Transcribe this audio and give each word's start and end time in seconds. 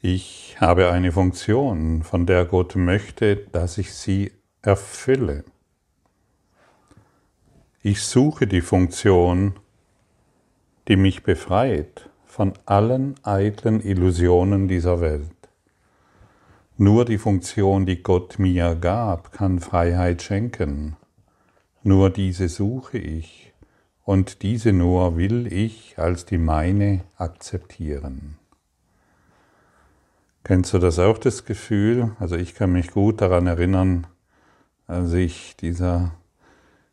Ich 0.00 0.56
habe 0.60 0.92
eine 0.92 1.10
Funktion, 1.10 2.04
von 2.04 2.24
der 2.24 2.44
Gott 2.44 2.76
möchte, 2.76 3.34
dass 3.50 3.78
ich 3.78 3.92
sie 3.92 4.30
erfülle. 4.62 5.44
Ich 7.82 8.02
suche 8.02 8.46
die 8.46 8.60
Funktion, 8.60 9.54
die 10.86 10.94
mich 10.94 11.24
befreit 11.24 12.10
von 12.26 12.52
allen 12.64 13.16
eitlen 13.24 13.80
Illusionen 13.80 14.68
dieser 14.68 15.00
Welt. 15.00 15.32
Nur 16.76 17.04
die 17.04 17.18
Funktion, 17.18 17.84
die 17.84 18.00
Gott 18.00 18.38
mir 18.38 18.76
gab, 18.76 19.32
kann 19.32 19.58
Freiheit 19.58 20.22
schenken. 20.22 20.96
Nur 21.82 22.10
diese 22.10 22.48
suche 22.48 22.98
ich 22.98 23.52
und 24.04 24.42
diese 24.42 24.72
nur 24.72 25.16
will 25.16 25.52
ich 25.52 25.98
als 25.98 26.24
die 26.24 26.38
meine 26.38 27.00
akzeptieren. 27.16 28.37
Kennst 30.48 30.72
du 30.72 30.78
das 30.78 30.98
auch, 30.98 31.18
das 31.18 31.44
Gefühl? 31.44 32.12
Also 32.18 32.36
ich 32.36 32.54
kann 32.54 32.72
mich 32.72 32.90
gut 32.90 33.20
daran 33.20 33.46
erinnern, 33.46 34.06
als 34.86 35.12
ich 35.12 35.56
dieser 35.56 36.12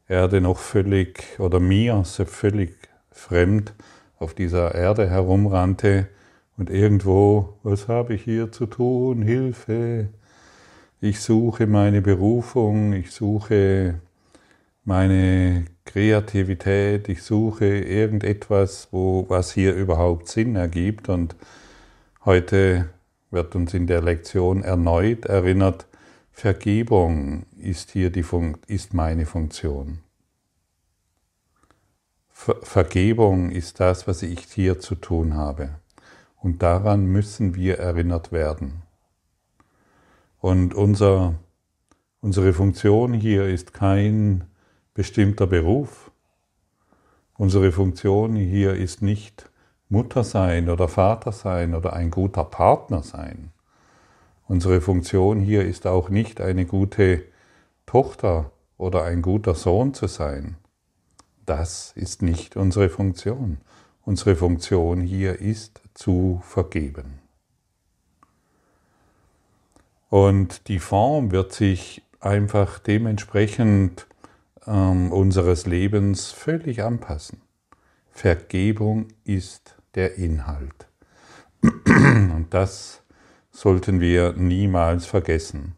Erde 0.09 0.41
noch 0.41 0.57
völlig 0.57 1.39
oder 1.39 1.61
mir 1.61 2.03
völlig 2.03 2.75
fremd 3.11 3.73
auf 4.19 4.33
dieser 4.33 4.75
Erde 4.75 5.09
herumrannte 5.09 6.09
und 6.57 6.69
irgendwo, 6.69 7.57
was 7.63 7.87
habe 7.87 8.15
ich 8.15 8.23
hier 8.25 8.51
zu 8.51 8.65
tun? 8.65 9.21
Hilfe! 9.21 10.09
Ich 10.99 11.21
suche 11.21 11.65
meine 11.65 12.01
Berufung, 12.01 12.91
ich 12.91 13.11
suche 13.11 14.01
meine 14.83 15.63
Kreativität, 15.85 17.07
ich 17.07 17.23
suche 17.23 17.67
irgendetwas, 17.67 18.89
wo, 18.91 19.25
was 19.29 19.53
hier 19.53 19.73
überhaupt 19.75 20.27
Sinn 20.27 20.57
ergibt. 20.57 21.07
Und 21.07 21.37
heute 22.25 22.89
wird 23.35 23.53
uns 23.55 23.75
in 23.75 23.85
der 23.85 24.01
Lektion 24.01 24.63
erneut 24.63 25.25
erinnert, 25.25 25.85
Vergebung 26.31 27.45
ist 27.57 27.91
hier 27.91 28.09
die 28.09 28.23
Funkt, 28.23 28.65
ist 28.65 28.95
meine 28.95 29.27
Funktion. 29.27 29.99
Ver 32.29 32.55
Vergebung 32.63 33.51
ist 33.51 33.79
das, 33.79 34.07
was 34.07 34.23
ich 34.23 34.39
hier 34.51 34.79
zu 34.79 34.95
tun 34.95 35.35
habe. 35.35 35.69
Und 36.41 36.63
daran 36.63 37.05
müssen 37.05 37.55
wir 37.55 37.79
erinnert 37.79 38.31
werden. 38.31 38.81
Und 40.39 40.73
unser, 40.73 41.35
unsere 42.21 42.53
Funktion 42.53 43.13
hier 43.13 43.47
ist 43.47 43.73
kein 43.73 44.45
bestimmter 44.93 45.47
Beruf. 45.47 46.11
Unsere 47.37 47.71
Funktion 47.71 48.35
hier 48.35 48.73
ist 48.73 49.01
nicht 49.01 49.49
Mutter 49.95 50.25
sein 50.25 50.69
oder 50.69 50.89
Vater 50.89 51.31
sein 51.31 51.73
oder 51.73 51.93
ein 51.93 52.11
guter 52.11 52.43
Partner 52.43 53.01
sein. 53.01 53.53
Unsere 54.45 54.81
Funktion 54.81 55.39
hier 55.39 55.63
ist 55.63 55.87
auch 55.87 56.09
nicht 56.09 56.41
eine 56.41 56.65
gute 56.65 57.23
Tochter 57.85 58.51
oder 58.77 59.05
ein 59.05 59.21
guter 59.21 59.55
Sohn 59.55 59.93
zu 59.93 60.07
sein. 60.07 60.57
Das 61.45 61.93
ist 61.95 62.21
nicht 62.21 62.57
unsere 62.57 62.89
Funktion. 62.89 63.59
Unsere 64.03 64.35
Funktion 64.35 64.99
hier 64.99 65.39
ist 65.39 65.81
zu 65.93 66.41
vergeben. 66.43 67.19
Und 70.09 70.67
die 70.67 70.79
Form 70.79 71.31
wird 71.31 71.53
sich 71.53 72.03
einfach 72.19 72.79
dementsprechend 72.79 74.07
ähm, 74.67 75.13
unseres 75.13 75.65
Lebens 75.65 76.31
völlig 76.31 76.83
anpassen. 76.83 77.39
Vergebung 78.11 79.07
ist 79.23 79.74
der 79.95 80.15
Inhalt. 80.15 80.87
Und 81.61 82.47
das 82.49 83.01
sollten 83.51 83.99
wir 83.99 84.33
niemals 84.33 85.05
vergessen. 85.05 85.75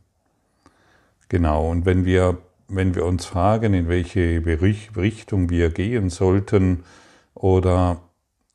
Genau, 1.30 1.70
und 1.70 1.86
wenn 1.86 2.06
wir, 2.06 2.38
wenn 2.70 2.95
wir 2.95 3.06
uns 3.06 3.26
fragen, 3.26 3.73
in 3.73 3.89
welche 3.89 4.44
Richtung 4.95 5.50
wir 5.50 5.70
gehen 5.70 6.10
sollten 6.10 6.86
oder 7.33 8.02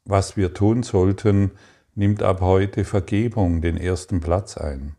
was 0.05 0.37
wir 0.37 0.55
tun 0.55 0.83
sollten, 0.83 1.53
nimmt 1.95 2.23
ab 2.23 2.41
heute 2.41 2.85
Vergebung 2.85 3.61
den 3.61 3.77
ersten 3.77 4.21
Platz 4.21 4.57
ein. 4.57 4.97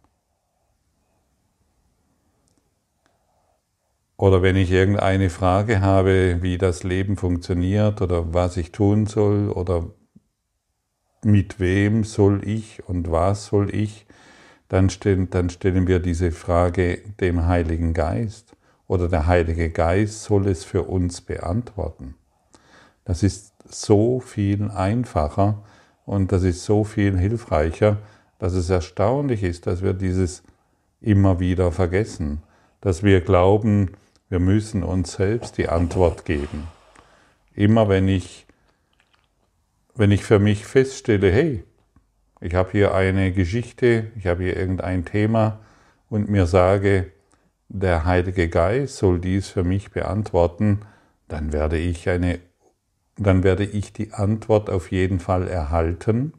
Oder 4.15 4.41
wenn 4.41 4.55
ich 4.55 4.71
irgendeine 4.71 5.29
Frage 5.29 5.81
habe, 5.81 6.37
wie 6.41 6.57
das 6.57 6.83
Leben 6.83 7.17
funktioniert 7.17 8.01
oder 8.01 8.33
was 8.33 8.55
ich 8.57 8.71
tun 8.71 9.07
soll 9.07 9.49
oder 9.49 9.89
mit 11.25 11.59
wem 11.59 12.03
soll 12.03 12.47
ich 12.47 12.87
und 12.87 13.11
was 13.11 13.47
soll 13.47 13.73
ich, 13.73 14.05
dann 14.69 14.89
stellen, 14.89 15.29
dann 15.29 15.49
stellen 15.49 15.87
wir 15.87 15.99
diese 15.99 16.31
Frage 16.31 16.99
dem 17.19 17.45
Heiligen 17.45 17.93
Geist 17.93 18.55
oder 18.87 19.07
der 19.07 19.27
Heilige 19.27 19.69
Geist 19.69 20.23
soll 20.23 20.47
es 20.47 20.63
für 20.63 20.83
uns 20.83 21.21
beantworten. 21.21 22.15
Das 23.05 23.23
ist 23.23 23.53
so 23.69 24.19
viel 24.19 24.71
einfacher 24.71 25.63
und 26.05 26.31
das 26.31 26.43
ist 26.43 26.65
so 26.65 26.83
viel 26.83 27.17
hilfreicher, 27.17 27.97
dass 28.39 28.53
es 28.53 28.69
erstaunlich 28.69 29.43
ist, 29.43 29.67
dass 29.67 29.81
wir 29.81 29.93
dieses 29.93 30.43
immer 31.01 31.39
wieder 31.39 31.71
vergessen, 31.71 32.41
dass 32.81 33.03
wir 33.03 33.21
glauben, 33.21 33.91
wir 34.29 34.39
müssen 34.39 34.83
uns 34.83 35.13
selbst 35.13 35.57
die 35.57 35.69
Antwort 35.69 36.25
geben. 36.25 36.67
Immer 37.53 37.87
wenn 37.89 38.07
ich 38.07 38.47
wenn 39.95 40.11
ich 40.11 40.23
für 40.23 40.39
mich 40.39 40.65
feststelle, 40.65 41.31
hey, 41.31 41.63
ich 42.41 42.55
habe 42.55 42.71
hier 42.71 42.93
eine 42.93 43.31
Geschichte, 43.31 44.11
ich 44.17 44.27
habe 44.27 44.43
hier 44.43 44.57
irgendein 44.57 45.05
Thema 45.05 45.59
und 46.09 46.29
mir 46.29 46.45
sage, 46.45 47.11
der 47.69 48.05
Heilige 48.05 48.49
Geist 48.49 48.97
soll 48.97 49.19
dies 49.19 49.49
für 49.49 49.63
mich 49.63 49.91
beantworten, 49.91 50.81
dann 51.27 51.53
werde 51.53 51.77
ich 51.77 52.09
eine, 52.09 52.39
dann 53.17 53.43
werde 53.43 53.65
ich 53.65 53.93
die 53.93 54.13
Antwort 54.13 54.69
auf 54.69 54.91
jeden 54.91 55.19
Fall 55.19 55.47
erhalten 55.47 56.33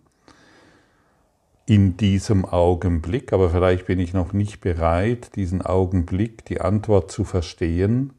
in 1.66 1.96
diesem 1.96 2.44
Augenblick, 2.44 3.32
aber 3.32 3.50
vielleicht 3.50 3.86
bin 3.86 3.98
ich 3.98 4.12
noch 4.12 4.32
nicht 4.32 4.60
bereit, 4.60 5.34
diesen 5.36 5.62
Augenblick, 5.62 6.44
die 6.44 6.60
Antwort 6.60 7.10
zu 7.10 7.24
verstehen, 7.24 8.12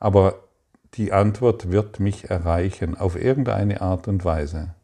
aber 0.00 0.42
die 0.94 1.12
Antwort 1.12 1.70
wird 1.70 2.00
mich 2.00 2.30
erreichen 2.30 2.96
auf 2.96 3.14
irgendeine 3.14 3.80
Art 3.82 4.08
und 4.08 4.24
Weise. 4.24 4.74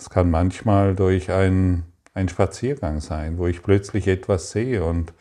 Es 0.00 0.08
kann 0.08 0.30
manchmal 0.30 0.96
durch 0.96 1.30
ein, 1.30 1.84
ein 2.14 2.30
Spaziergang 2.30 3.00
sein, 3.00 3.36
wo 3.36 3.46
ich 3.46 3.62
plötzlich 3.62 4.08
etwas 4.08 4.50
sehe 4.50 4.82
und 4.82 5.12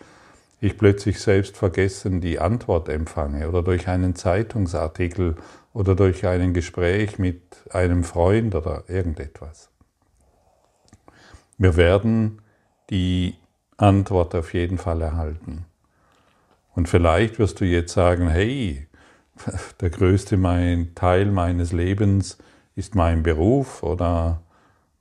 ich 0.62 0.78
plötzlich 0.78 1.19
selbst 1.19 1.57
vergessen 1.57 2.22
die 2.22 2.40
Antwort 2.40 2.88
empfange 2.88 3.50
oder 3.50 3.62
durch 3.62 3.89
einen 3.89 4.16
Zeitungsartikel 4.16 5.35
oder 5.73 5.95
durch 5.95 6.25
ein 6.25 6.53
Gespräch 6.53 7.19
mit 7.19 7.41
einem 7.72 8.06
Freund 8.06 8.56
oder 8.56 8.85
irgendetwas. 8.88 9.69
Wir 11.57 11.75
werden 11.75 12.41
die 12.89 13.35
Antwort 13.75 14.34
auf 14.34 14.53
jeden 14.53 14.78
Fall 14.78 15.01
erhalten. 15.01 15.66
Und 16.73 16.88
vielleicht 16.88 17.38
wirst 17.38 17.59
du 17.59 17.66
jetzt 17.66 17.91
sagen, 17.91 18.29
hey, 18.29 18.88
der 19.81 19.89
größte 19.89 20.39
Teil 20.95 21.25
meines 21.25 21.73
Lebens 21.73 22.38
ist 22.78 22.95
mein 22.95 23.23
Beruf 23.23 23.84
oder 23.84 24.41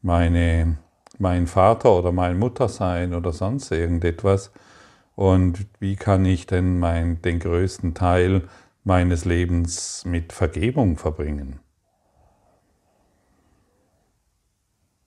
meine, 0.02 0.78
mein 1.18 1.46
Vater 1.46 1.96
oder 1.96 2.12
meine 2.12 2.34
Mutter 2.34 2.68
sein 2.68 3.14
oder 3.14 3.32
sonst 3.32 3.70
irgendetwas. 3.70 4.52
Und 5.14 5.66
wie 5.80 5.96
kann 5.96 6.24
ich 6.24 6.46
denn 6.46 6.78
mein, 6.78 7.20
den 7.22 7.40
größten 7.40 7.94
Teil 7.94 8.48
meines 8.84 9.24
Lebens 9.24 10.04
mit 10.04 10.32
Vergebung 10.32 10.96
verbringen? 10.96 11.60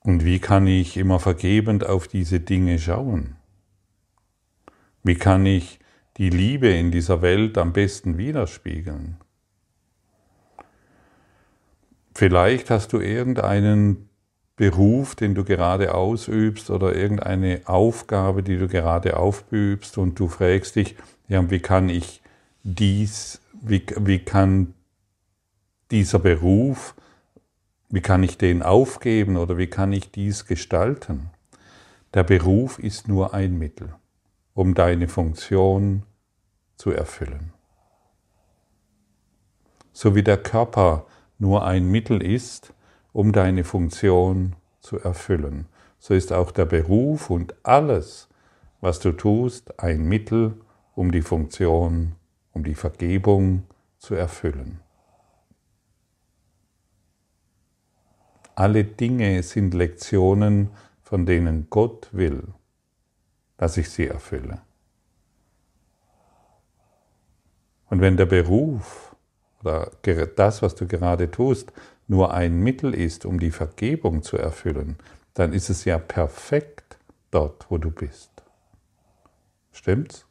Und 0.03 0.25
wie 0.25 0.39
kann 0.39 0.67
ich 0.67 0.97
immer 0.97 1.19
vergebend 1.19 1.85
auf 1.85 2.07
diese 2.07 2.39
Dinge 2.39 2.79
schauen? 2.79 3.35
Wie 5.03 5.15
kann 5.15 5.45
ich 5.45 5.79
die 6.17 6.29
Liebe 6.29 6.69
in 6.69 6.91
dieser 6.91 7.21
Welt 7.21 7.57
am 7.57 7.71
besten 7.71 8.17
widerspiegeln? 8.17 9.17
Vielleicht 12.13 12.69
hast 12.69 12.93
du 12.93 12.99
irgendeinen 12.99 14.10
Beruf, 14.55 15.15
den 15.15 15.33
du 15.33 15.43
gerade 15.43 15.93
ausübst 15.93 16.69
oder 16.69 16.95
irgendeine 16.95 17.61
Aufgabe, 17.65 18.43
die 18.43 18.57
du 18.57 18.67
gerade 18.67 19.17
aufübst 19.17 19.97
und 19.97 20.19
du 20.19 20.27
fragst 20.27 20.75
dich, 20.75 20.95
ja, 21.27 21.49
wie 21.49 21.59
kann 21.59 21.89
ich 21.89 22.21
dies, 22.63 23.41
wie, 23.61 23.85
wie 23.97 24.19
kann 24.19 24.73
dieser 25.89 26.19
Beruf, 26.19 26.95
wie 27.89 28.01
kann 28.01 28.23
ich 28.23 28.37
den 28.37 28.61
aufgeben 28.61 29.37
oder 29.37 29.57
wie 29.57 29.67
kann 29.67 29.93
ich 29.93 30.11
dies 30.11 30.45
gestalten? 30.45 31.29
Der 32.13 32.23
Beruf 32.23 32.79
ist 32.79 33.07
nur 33.07 33.33
ein 33.33 33.57
Mittel, 33.57 33.93
um 34.53 34.73
deine 34.73 35.07
Funktion 35.07 36.03
zu 36.75 36.91
erfüllen. 36.91 37.53
So 39.93 40.15
wie 40.15 40.23
der 40.23 40.37
Körper 40.37 41.05
nur 41.37 41.65
ein 41.65 41.89
Mittel 41.89 42.21
ist, 42.21 42.73
um 43.13 43.31
deine 43.31 43.63
Funktion 43.63 44.55
zu 44.79 44.99
erfüllen. 44.99 45.67
so 45.99 46.13
ist 46.13 46.33
auch 46.33 46.51
der 46.51 46.65
Beruf 46.65 47.29
und 47.29 47.53
alles, 47.63 48.27
was 48.79 48.99
du 48.99 49.11
tust, 49.11 49.79
ein 49.79 50.03
Mittel, 50.03 50.55
um 50.95 51.11
die 51.11 51.21
Funktion, 51.21 52.15
um 52.53 52.63
die 52.63 52.75
Vergebung 52.75 53.63
zu 53.99 54.15
erfüllen. 54.15 54.79
Alle 58.55 58.83
Dinge 58.83 59.43
sind 59.43 59.73
Lektionen, 59.73 60.69
von 61.03 61.25
denen 61.25 61.67
Gott 61.69 62.09
will, 62.11 62.43
dass 63.57 63.77
ich 63.77 63.89
sie 63.89 64.07
erfülle. 64.07 64.61
Und 67.89 68.01
wenn 68.01 68.17
der 68.17 68.25
Beruf 68.25 69.15
oder 69.61 69.91
das, 70.35 70.61
was 70.61 70.75
du 70.75 70.87
gerade 70.87 71.29
tust, 71.29 71.71
nur 72.11 72.33
ein 72.33 72.59
Mittel 72.59 72.93
ist, 72.93 73.25
um 73.25 73.39
die 73.39 73.51
Vergebung 73.51 74.21
zu 74.21 74.37
erfüllen, 74.37 74.97
dann 75.33 75.53
ist 75.53 75.69
es 75.69 75.85
ja 75.85 75.97
perfekt 75.97 76.97
dort, 77.31 77.67
wo 77.69 77.77
du 77.77 77.89
bist. 77.89 78.29
Stimmt's? 79.71 80.27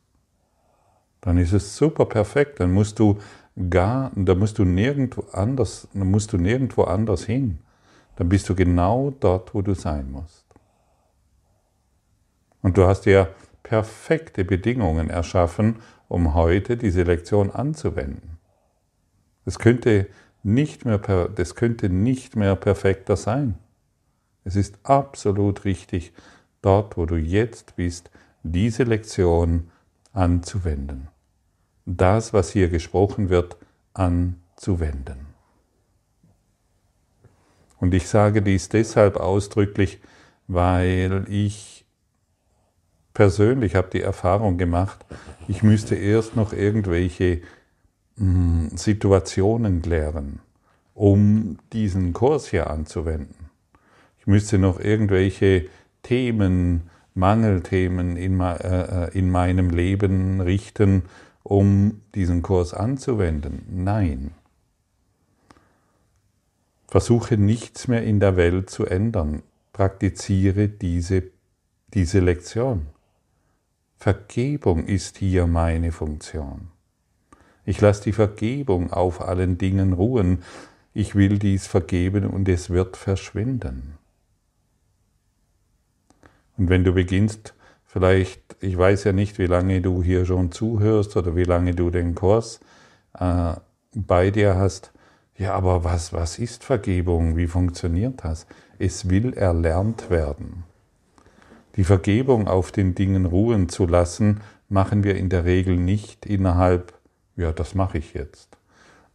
Dann 1.22 1.38
ist 1.38 1.54
es 1.54 1.74
super 1.76 2.04
perfekt. 2.04 2.60
Dann 2.60 2.70
musst 2.74 2.98
du 2.98 3.18
gar, 3.70 4.12
da 4.14 4.34
musst 4.34 4.58
du 4.58 4.66
nirgendwo 4.66 5.22
anders, 5.32 5.88
dann 5.94 6.10
musst 6.10 6.34
du 6.34 6.36
nirgendwo 6.36 6.82
anders 6.82 7.24
hin. 7.24 7.60
Dann 8.16 8.28
bist 8.28 8.50
du 8.50 8.54
genau 8.54 9.10
dort, 9.18 9.54
wo 9.54 9.62
du 9.62 9.72
sein 9.72 10.10
musst. 10.10 10.44
Und 12.60 12.76
du 12.76 12.86
hast 12.86 13.06
dir 13.06 13.34
perfekte 13.62 14.44
Bedingungen 14.44 15.08
erschaffen, 15.08 15.76
um 16.08 16.34
heute 16.34 16.76
diese 16.76 17.04
Lektion 17.04 17.50
anzuwenden. 17.50 18.36
Es 19.46 19.58
könnte 19.58 20.08
nicht 20.42 20.84
mehr, 20.84 20.98
das 20.98 21.54
könnte 21.54 21.88
nicht 21.88 22.36
mehr 22.36 22.56
perfekter 22.56 23.16
sein. 23.16 23.56
Es 24.44 24.56
ist 24.56 24.78
absolut 24.82 25.64
richtig, 25.64 26.12
dort, 26.62 26.96
wo 26.96 27.06
du 27.06 27.16
jetzt 27.16 27.76
bist, 27.76 28.10
diese 28.42 28.84
Lektion 28.84 29.70
anzuwenden. 30.12 31.08
Das, 31.86 32.32
was 32.32 32.50
hier 32.50 32.68
gesprochen 32.68 33.28
wird, 33.28 33.56
anzuwenden. 33.94 35.26
Und 37.78 37.94
ich 37.94 38.08
sage 38.08 38.42
dies 38.42 38.68
deshalb 38.68 39.16
ausdrücklich, 39.16 40.00
weil 40.46 41.24
ich 41.28 41.86
persönlich 43.14 43.74
habe 43.74 43.88
die 43.92 44.02
Erfahrung 44.02 44.58
gemacht, 44.58 45.04
ich 45.48 45.62
müsste 45.62 45.94
erst 45.94 46.36
noch 46.36 46.52
irgendwelche 46.52 47.40
Situationen 48.74 49.80
klären, 49.80 50.40
um 50.92 51.56
diesen 51.72 52.12
Kurs 52.12 52.48
hier 52.48 52.68
anzuwenden. 52.68 53.48
Ich 54.18 54.26
müsste 54.26 54.58
noch 54.58 54.78
irgendwelche 54.78 55.68
Themen, 56.02 56.90
Mangelthemen 57.14 58.16
in, 58.16 58.38
äh, 58.40 59.06
äh, 59.06 59.18
in 59.18 59.30
meinem 59.30 59.70
Leben 59.70 60.42
richten, 60.42 61.04
um 61.42 62.02
diesen 62.14 62.42
Kurs 62.42 62.74
anzuwenden. 62.74 63.64
Nein. 63.70 64.32
Versuche 66.88 67.38
nichts 67.38 67.88
mehr 67.88 68.02
in 68.02 68.20
der 68.20 68.36
Welt 68.36 68.68
zu 68.68 68.84
ändern. 68.84 69.42
Praktiziere 69.72 70.68
diese, 70.68 71.22
diese 71.94 72.20
Lektion. 72.20 72.86
Vergebung 73.96 74.84
ist 74.84 75.16
hier 75.16 75.46
meine 75.46 75.92
Funktion. 75.92 76.68
Ich 77.70 77.80
lasse 77.80 78.02
die 78.02 78.12
Vergebung 78.12 78.92
auf 78.92 79.20
allen 79.20 79.56
Dingen 79.56 79.92
ruhen. 79.92 80.42
Ich 80.92 81.14
will 81.14 81.38
dies 81.38 81.68
vergeben 81.68 82.26
und 82.26 82.48
es 82.48 82.68
wird 82.70 82.96
verschwinden. 82.96 83.96
Und 86.56 86.68
wenn 86.68 86.82
du 86.82 86.92
beginnst, 86.92 87.54
vielleicht, 87.86 88.42
ich 88.58 88.76
weiß 88.76 89.04
ja 89.04 89.12
nicht, 89.12 89.38
wie 89.38 89.46
lange 89.46 89.80
du 89.82 90.02
hier 90.02 90.26
schon 90.26 90.50
zuhörst 90.50 91.16
oder 91.16 91.36
wie 91.36 91.44
lange 91.44 91.72
du 91.72 91.90
den 91.90 92.16
Kurs 92.16 92.58
äh, 93.16 93.52
bei 93.94 94.32
dir 94.32 94.56
hast, 94.56 94.90
ja, 95.38 95.54
aber 95.54 95.84
was, 95.84 96.12
was 96.12 96.40
ist 96.40 96.64
Vergebung? 96.64 97.36
Wie 97.36 97.46
funktioniert 97.46 98.24
das? 98.24 98.48
Es 98.80 99.08
will 99.08 99.32
erlernt 99.32 100.10
werden. 100.10 100.64
Die 101.76 101.84
Vergebung 101.84 102.48
auf 102.48 102.72
den 102.72 102.96
Dingen 102.96 103.26
ruhen 103.26 103.68
zu 103.68 103.86
lassen, 103.86 104.40
machen 104.68 105.04
wir 105.04 105.14
in 105.14 105.28
der 105.28 105.44
Regel 105.44 105.76
nicht 105.76 106.26
innerhalb 106.26 106.99
ja, 107.40 107.52
das 107.52 107.74
mache 107.74 107.98
ich 107.98 108.14
jetzt, 108.14 108.56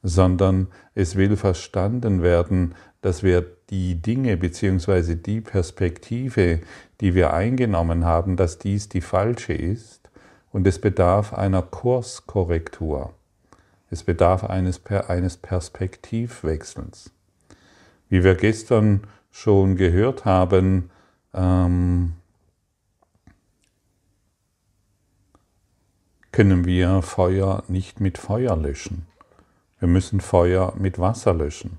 sondern 0.04 0.68
es 0.94 1.16
will 1.16 1.38
verstanden 1.38 2.22
werden, 2.22 2.76
dass 3.02 3.24
wir 3.24 3.46
die 3.70 4.02
Dinge 4.02 4.38
bzw. 4.38 5.16
die 5.16 5.42
Perspektive, 5.42 6.60
die 7.02 7.16
wir 7.16 7.34
eingenommen 7.34 8.06
haben, 8.06 8.36
dass 8.36 8.58
dies 8.58 8.90
die 8.90 9.02
falsche 9.02 9.54
ist 9.54 10.10
und 10.52 10.66
es 10.68 10.80
bedarf 10.80 11.34
einer 11.34 11.62
Kurskorrektur. 11.62 13.14
Es 13.90 14.04
bedarf 14.04 14.44
eines, 14.44 14.86
eines 14.86 15.38
Perspektivwechsels. 15.38 17.12
Wie 18.10 18.24
wir 18.24 18.36
gestern 18.36 19.02
schon 19.32 19.76
gehört 19.76 20.26
haben, 20.26 20.90
ähm, 21.34 22.14
können 26.36 26.66
wir 26.66 27.02
Feuer 27.02 27.64
nicht 27.70 28.02
mit 28.02 28.18
Feuer 28.18 28.58
löschen. 28.58 29.08
Wir 29.80 29.88
müssen 29.88 30.20
Feuer 30.20 30.76
mit 30.78 31.00
Wasser 31.00 31.34
löschen. 31.34 31.78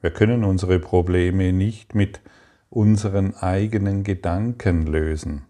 Wir 0.00 0.10
können 0.10 0.44
unsere 0.44 0.78
Probleme 0.78 1.52
nicht 1.52 1.94
mit 1.94 2.22
unseren 2.70 3.36
eigenen 3.36 4.02
Gedanken 4.02 4.86
lösen. 4.86 5.44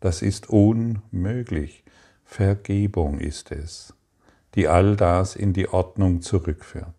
Das 0.00 0.22
ist 0.22 0.48
unmöglich. 0.48 1.84
Vergebung 2.24 3.20
ist 3.20 3.52
es, 3.52 3.92
die 4.54 4.66
all 4.66 4.96
das 4.96 5.36
in 5.36 5.52
die 5.52 5.68
Ordnung 5.68 6.22
zurückführt. 6.22 6.94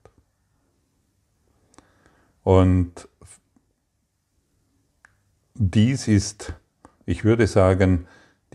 Und 2.44 3.09
dies 5.56 6.07
ist, 6.07 6.53
ich 7.07 7.24
würde 7.24 7.48
sagen, 7.48 8.06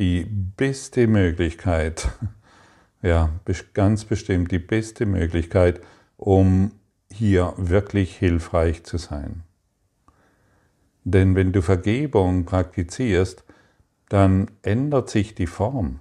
die 0.00 0.24
beste 0.24 1.06
Möglichkeit, 1.06 2.10
ja, 3.02 3.28
ganz 3.74 4.06
bestimmt 4.06 4.50
die 4.50 4.58
beste 4.58 5.04
Möglichkeit, 5.04 5.82
um 6.16 6.72
hier 7.12 7.52
wirklich 7.58 8.16
hilfreich 8.16 8.82
zu 8.84 8.96
sein. 8.96 9.42
Denn 11.04 11.34
wenn 11.34 11.52
du 11.52 11.60
Vergebung 11.60 12.46
praktizierst, 12.46 13.44
dann 14.08 14.50
ändert 14.62 15.10
sich 15.10 15.34
die 15.34 15.46
Form. 15.46 16.00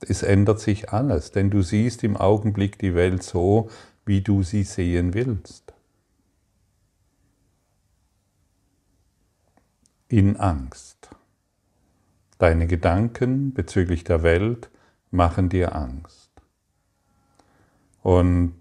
Es 0.00 0.22
ändert 0.22 0.60
sich 0.60 0.90
alles, 0.90 1.32
denn 1.32 1.50
du 1.50 1.60
siehst 1.60 2.02
im 2.02 2.16
Augenblick 2.16 2.78
die 2.78 2.94
Welt 2.94 3.22
so, 3.22 3.68
wie 4.06 4.22
du 4.22 4.42
sie 4.42 4.62
sehen 4.62 5.12
willst. 5.12 5.74
In 10.08 10.36
Angst. 10.36 11.15
Deine 12.38 12.66
Gedanken 12.66 13.54
bezüglich 13.54 14.04
der 14.04 14.22
Welt 14.22 14.70
machen 15.10 15.48
dir 15.48 15.74
Angst. 15.74 16.30
Und 18.02 18.54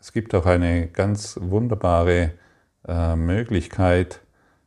es 0.00 0.12
gibt 0.12 0.34
auch 0.34 0.46
eine 0.46 0.88
ganz 0.88 1.38
wunderbare 1.40 2.32
äh, 2.86 3.14
Möglichkeit 3.16 4.20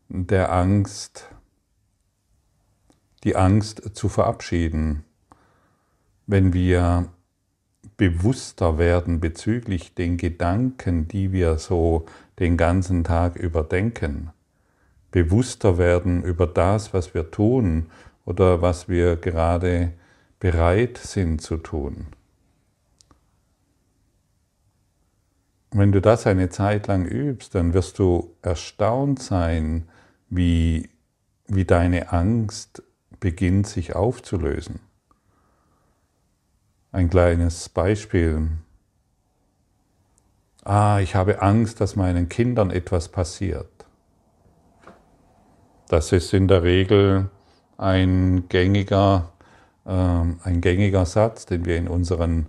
der 0.08 0.52
Angst, 0.52 1.30
die 3.24 3.36
Angst 3.36 3.96
zu 3.96 4.08
verabschieden. 4.08 5.04
Wenn 6.26 6.54
wir 6.54 7.10
bewusster 7.98 8.78
werden 8.78 9.20
bezüglich 9.20 9.94
den 9.94 10.18
Gedanken, 10.18 11.08
die 11.08 11.32
wir 11.32 11.58
so 11.58 12.06
den 12.40 12.56
ganzen 12.56 13.04
Tag 13.04 13.36
überdenken, 13.36 14.32
bewusster 15.12 15.78
werden 15.78 16.24
über 16.24 16.48
das, 16.48 16.94
was 16.94 17.14
wir 17.14 17.32
tun 17.32 17.88
oder 18.28 18.62
was 18.62 18.90
wir 18.90 19.16
gerade 19.16 19.94
bereit 20.40 20.98
sind 20.98 21.42
zu 21.42 21.56
tun. 21.56 22.08
Wenn 25.72 25.94
du 25.94 26.02
das 26.02 26.28
eine 26.28 26.50
Zeit 26.50 26.88
lang 26.88 27.06
übst, 27.06 27.56
dann 27.56 27.74
wirst 27.74 28.00
du 28.00 28.36
erstaunt 28.42 29.22
sein, 29.22 29.88
wie, 30.30 30.90
wie 31.48 31.64
deine 31.64 32.12
Angst 32.12 32.84
beginnt 33.22 33.66
sich 33.66 33.96
aufzulösen. 33.96 34.82
Ein 36.92 37.10
kleines 37.10 37.70
Beispiel. 37.70 38.50
Ah, 40.66 41.00
ich 41.00 41.16
habe 41.16 41.42
Angst, 41.42 41.80
dass 41.80 41.96
meinen 41.96 42.28
Kindern 42.28 42.72
etwas 42.72 43.08
passiert. 43.08 43.86
Das 45.88 46.12
ist 46.12 46.34
in 46.34 46.50
der 46.50 46.64
Regel 46.64 47.30
ein 47.78 48.50
gängiger, 48.50 49.32
äh, 49.86 49.92
ein 49.92 50.62
gängiger 50.62 51.06
Satz, 51.06 51.46
den 51.46 51.66
wir 51.66 51.78
in 51.78 51.88
unseren 51.88 52.48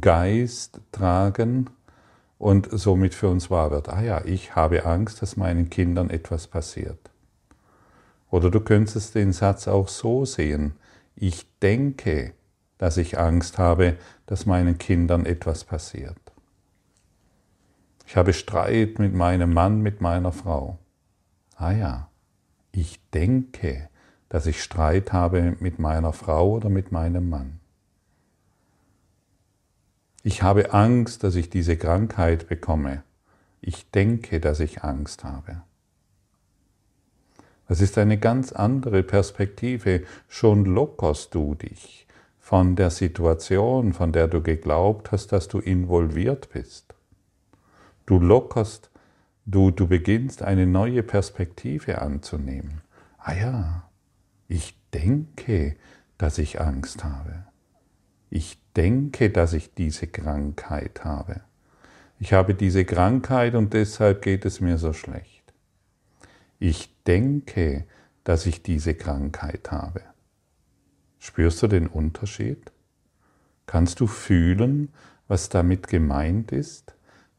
Geist 0.00 0.80
tragen, 0.92 1.70
und 2.38 2.68
somit 2.70 3.14
für 3.14 3.28
uns 3.28 3.50
wahr 3.50 3.70
wird. 3.70 3.88
Ah 3.88 4.02
ja, 4.02 4.22
ich 4.24 4.54
habe 4.54 4.84
Angst, 4.84 5.22
dass 5.22 5.36
meinen 5.36 5.70
Kindern 5.70 6.10
etwas 6.10 6.46
passiert. 6.46 7.10
Oder 8.30 8.50
du 8.50 8.60
könntest 8.60 9.14
den 9.14 9.32
Satz 9.32 9.68
auch 9.68 9.88
so 9.88 10.24
sehen. 10.24 10.74
Ich 11.14 11.46
denke, 11.60 12.34
dass 12.78 12.98
ich 12.98 13.18
Angst 13.18 13.58
habe, 13.58 13.96
dass 14.26 14.44
meinen 14.44 14.76
Kindern 14.76 15.24
etwas 15.24 15.64
passiert. 15.64 16.18
Ich 18.06 18.16
habe 18.16 18.32
Streit 18.32 18.98
mit 18.98 19.14
meinem 19.14 19.54
Mann, 19.54 19.80
mit 19.80 20.00
meiner 20.00 20.32
Frau. 20.32 20.78
Ah 21.56 21.72
ja, 21.72 22.10
ich 22.70 23.00
denke, 23.14 23.88
dass 24.36 24.44
ich 24.44 24.62
Streit 24.62 25.14
habe 25.14 25.56
mit 25.60 25.78
meiner 25.78 26.12
Frau 26.12 26.50
oder 26.50 26.68
mit 26.68 26.92
meinem 26.92 27.30
Mann. 27.30 27.58
Ich 30.22 30.42
habe 30.42 30.74
Angst, 30.74 31.24
dass 31.24 31.36
ich 31.36 31.48
diese 31.48 31.78
Krankheit 31.78 32.46
bekomme. 32.46 33.02
Ich 33.62 33.90
denke, 33.92 34.38
dass 34.38 34.60
ich 34.60 34.84
Angst 34.84 35.24
habe. 35.24 35.62
Das 37.66 37.80
ist 37.80 37.96
eine 37.96 38.18
ganz 38.18 38.52
andere 38.52 39.02
Perspektive. 39.02 40.02
Schon 40.28 40.66
lockerst 40.66 41.34
du 41.34 41.54
dich 41.54 42.06
von 42.38 42.76
der 42.76 42.90
Situation, 42.90 43.94
von 43.94 44.12
der 44.12 44.28
du 44.28 44.42
geglaubt 44.42 45.12
hast, 45.12 45.28
dass 45.28 45.48
du 45.48 45.60
involviert 45.60 46.50
bist. 46.52 46.94
Du 48.04 48.18
lockerst, 48.18 48.90
du, 49.46 49.70
du 49.70 49.86
beginnst 49.86 50.42
eine 50.42 50.66
neue 50.66 51.02
Perspektive 51.02 52.02
anzunehmen. 52.02 52.82
Ah 53.16 53.32
ja, 53.32 53.85
ich 54.48 54.78
denke, 54.92 55.76
dass 56.18 56.38
ich 56.38 56.60
Angst 56.60 57.04
habe. 57.04 57.44
Ich 58.30 58.58
denke, 58.76 59.30
dass 59.30 59.52
ich 59.52 59.74
diese 59.74 60.06
Krankheit 60.06 61.04
habe. 61.04 61.40
Ich 62.18 62.32
habe 62.32 62.54
diese 62.54 62.84
Krankheit 62.84 63.54
und 63.54 63.74
deshalb 63.74 64.22
geht 64.22 64.44
es 64.44 64.60
mir 64.60 64.78
so 64.78 64.92
schlecht. 64.92 65.52
Ich 66.58 66.94
denke, 67.04 67.84
dass 68.24 68.46
ich 68.46 68.62
diese 68.62 68.94
Krankheit 68.94 69.70
habe. 69.70 70.02
Spürst 71.18 71.62
du 71.62 71.68
den 71.68 71.86
Unterschied? 71.86 72.72
Kannst 73.66 74.00
du 74.00 74.06
fühlen, 74.06 74.90
was 75.28 75.48
damit 75.48 75.88
gemeint 75.88 76.52
ist? 76.52 76.94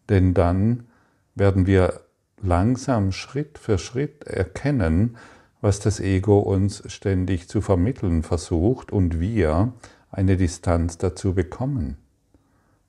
Denn 0.10 0.34
dann 0.34 0.88
werden 1.36 1.66
wir 1.66 2.02
langsam 2.42 3.12
Schritt 3.12 3.58
für 3.58 3.78
Schritt 3.78 4.24
erkennen, 4.26 5.18
was 5.62 5.80
das 5.80 6.00
Ego 6.00 6.40
uns 6.40 6.84
ständig 6.92 7.50
zu 7.50 7.62
vermitteln 7.62 8.24
versucht 8.24 8.92
und 8.92 9.20
wir 9.20 9.74
eine 10.12 10.38
Distanz 10.38 10.98
dazu 10.98 11.34
bekommen. 11.34 11.98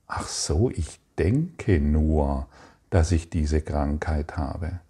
Ach 0.06 0.28
so, 0.28 0.70
ich 0.70 1.00
denke 1.18 1.80
nur, 1.80 2.46
dass 2.90 3.12
ich 3.12 3.30
diese 3.30 3.60
Krankheit 3.60 4.36
habe. 4.36 4.80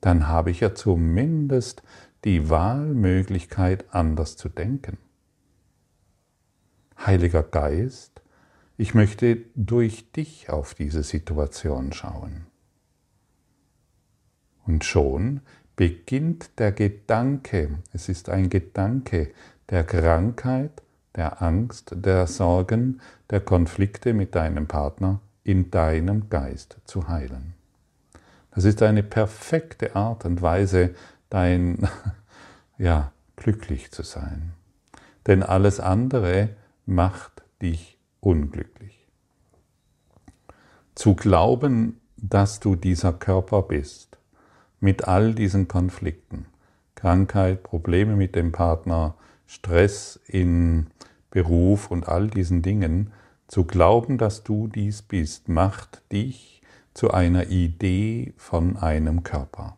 Dann 0.00 0.28
habe 0.28 0.50
ich 0.50 0.60
ja 0.60 0.74
zumindest 0.74 1.82
die 2.24 2.50
Wahlmöglichkeit, 2.50 3.86
anders 3.94 4.36
zu 4.36 4.48
denken. 4.48 4.98
Heiliger 6.98 7.42
Geist, 7.42 8.22
ich 8.76 8.94
möchte 8.94 9.38
durch 9.54 10.12
dich 10.12 10.50
auf 10.50 10.74
diese 10.74 11.02
Situation 11.02 11.92
schauen. 11.92 12.46
Und 14.66 14.84
schon 14.84 15.40
beginnt 15.76 16.58
der 16.58 16.72
Gedanke, 16.72 17.78
es 17.92 18.08
ist 18.08 18.30
ein 18.30 18.48
Gedanke 18.50 19.30
der 19.70 19.84
Krankheit, 19.84 20.82
der 21.14 21.42
Angst, 21.42 21.92
der 21.94 22.26
Sorgen, 22.26 23.00
der 23.30 23.40
Konflikte 23.40 24.14
mit 24.14 24.34
deinem 24.34 24.66
Partner 24.66 25.20
in 25.44 25.70
deinem 25.70 26.28
Geist 26.28 26.78
zu 26.84 27.08
heilen. 27.08 27.54
Das 28.50 28.64
ist 28.64 28.82
eine 28.82 29.02
perfekte 29.02 29.94
Art 29.94 30.24
und 30.24 30.42
Weise, 30.42 30.94
dein, 31.28 31.88
ja, 32.78 33.12
glücklich 33.36 33.92
zu 33.92 34.02
sein. 34.02 34.54
Denn 35.26 35.42
alles 35.42 35.78
andere 35.78 36.50
macht 36.86 37.42
dich 37.60 37.98
unglücklich. 38.20 39.06
Zu 40.94 41.14
glauben, 41.14 42.00
dass 42.16 42.60
du 42.60 42.76
dieser 42.76 43.12
Körper 43.12 43.62
bist, 43.62 44.15
mit 44.80 45.08
all 45.08 45.34
diesen 45.34 45.68
Konflikten, 45.68 46.46
Krankheit, 46.94 47.62
Probleme 47.62 48.16
mit 48.16 48.34
dem 48.34 48.52
Partner, 48.52 49.14
Stress 49.46 50.20
in 50.26 50.88
Beruf 51.30 51.90
und 51.90 52.08
all 52.08 52.28
diesen 52.28 52.62
Dingen, 52.62 53.12
zu 53.48 53.64
glauben, 53.64 54.18
dass 54.18 54.42
du 54.42 54.68
dies 54.68 55.02
bist, 55.02 55.48
macht 55.48 56.02
dich 56.12 56.62
zu 56.94 57.10
einer 57.12 57.48
Idee 57.48 58.32
von 58.36 58.76
einem 58.76 59.22
Körper. 59.22 59.76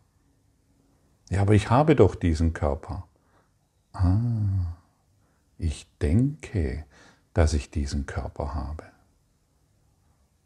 Ja, 1.30 1.42
aber 1.42 1.54
ich 1.54 1.68
habe 1.68 1.94
doch 1.94 2.14
diesen 2.14 2.52
Körper. 2.54 3.06
Ah, 3.92 4.76
ich 5.58 5.86
denke, 6.00 6.84
dass 7.34 7.52
ich 7.52 7.70
diesen 7.70 8.06
Körper 8.06 8.54
habe. 8.54 8.84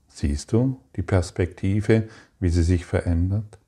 Siehst 0.09 0.53
du 0.53 0.81
die 0.97 1.03
Perspektive, 1.03 2.09
wie 2.41 2.49
sie 2.49 2.63
sich 2.63 2.85
verändert? 2.85 3.59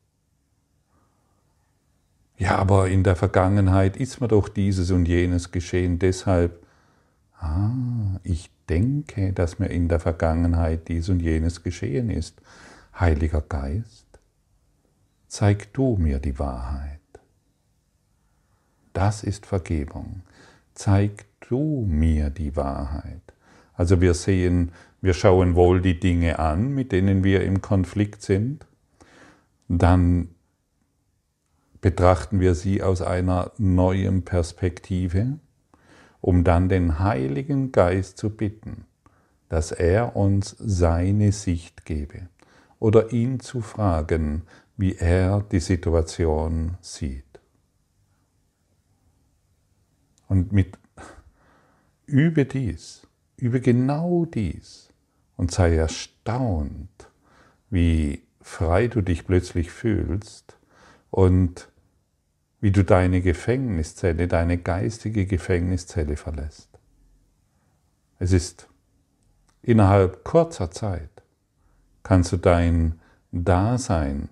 Ja, 2.37 2.57
aber 2.57 2.89
in 2.89 3.05
der 3.05 3.17
Vergangenheit 3.17 3.97
ist 3.97 4.21
mir 4.21 4.29
doch 4.29 4.49
dieses 4.49 4.91
und 4.91 5.07
jenes 5.07 5.53
geschehen, 5.53 5.99
deshalb, 5.99 6.67
ah, 7.39 7.71
ich 8.25 8.51
denke, 8.69 9.33
dass 9.33 9.59
mir 9.59 9.69
in 9.69 9.89
der 9.89 10.01
Vergangenheit 10.01 10.89
dies 10.89 11.09
und 11.09 11.21
jenes 11.21 11.63
geschehen 11.63 12.11
ist. 12.11 12.41
Heiliger 12.99 13.41
Geist, 13.41 14.07
zeig 15.29 15.73
du 15.75 15.97
mir 15.97 16.19
die 16.19 16.39
Wahrheit. 16.39 17.01
Das 18.93 19.25
ist 19.25 19.47
Vergebung. 19.47 20.23
Zeig 20.75 21.27
du 21.49 21.85
mir 21.89 22.31
die 22.31 22.57
Wahrheit. 22.57 23.21
Also 23.75 24.01
wir 24.01 24.15
sehen, 24.15 24.73
wir 25.01 25.15
schauen 25.15 25.55
wohl 25.55 25.81
die 25.81 25.99
Dinge 25.99 26.39
an, 26.39 26.75
mit 26.75 26.93
denen 26.93 27.25
wir 27.25 27.45
im 27.45 27.61
Konflikt 27.61 28.23
sind, 28.23 28.67
dann 29.69 30.29
betrachten 31.85 32.41
wir 32.41 32.55
sie 32.55 32.83
aus 32.83 33.03
einer 33.03 33.53
neuen 33.59 34.25
Perspektive, 34.25 35.39
um 36.23 36.43
dann 36.43 36.71
den 36.71 36.99
Heiligen 36.99 37.73
Geist 37.73 38.17
zu 38.17 38.31
bitten, 38.31 38.87
dass 39.51 39.71
er 39.71 40.17
uns 40.17 40.57
seine 40.59 41.31
Sicht 41.31 41.85
gebe 41.85 42.31
oder 42.79 43.13
ihn 43.13 43.39
zu 43.39 43.61
fragen, 43.61 44.45
wie 44.79 44.95
er 44.95 45.43
die 45.53 45.61
Situation 45.61 46.79
sieht. 46.81 47.39
Und 50.27 50.53
mit 50.53 50.79
übe 52.07 52.47
dies, 52.47 53.07
übe 53.37 53.61
genau 53.61 54.25
dies 54.25 54.89
und 55.37 55.51
sei 55.51 55.77
erstaunt, 55.77 57.11
wie 57.69 58.23
frei 58.41 58.89
du 58.89 59.03
dich 59.03 59.27
plötzlich 59.27 59.71
fühlst 59.71 60.57
und 61.11 61.69
wie 62.65 62.73
du 62.73 62.83
deine 62.83 63.21
Gefängniszelle, 63.21 64.27
deine 64.27 64.57
geistige 64.57 65.27
Gefängniszelle 65.27 66.17
verlässt. 66.17 66.71
Es 68.19 68.33
ist 68.33 68.71
innerhalb 69.61 70.25
kurzer 70.25 70.71
Zeit 70.71 71.11
kannst 72.05 72.33
du 72.33 72.39
dein 72.39 73.03
Dasein 73.33 74.31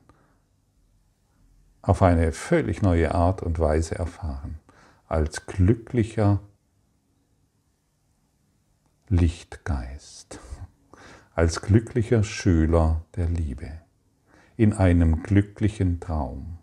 auf 1.82 2.00
eine 2.00 2.32
völlig 2.32 2.80
neue 2.80 3.14
Art 3.14 3.42
und 3.42 3.58
Weise 3.58 3.96
erfahren, 3.96 4.58
als 5.08 5.44
glücklicher 5.44 6.40
Lichtgeist, 9.10 10.40
als 11.34 11.60
glücklicher 11.60 12.24
Schüler 12.24 13.04
der 13.14 13.28
Liebe, 13.28 13.72
in 14.56 14.72
einem 14.72 15.22
glücklichen 15.22 16.00
Traum 16.00 16.61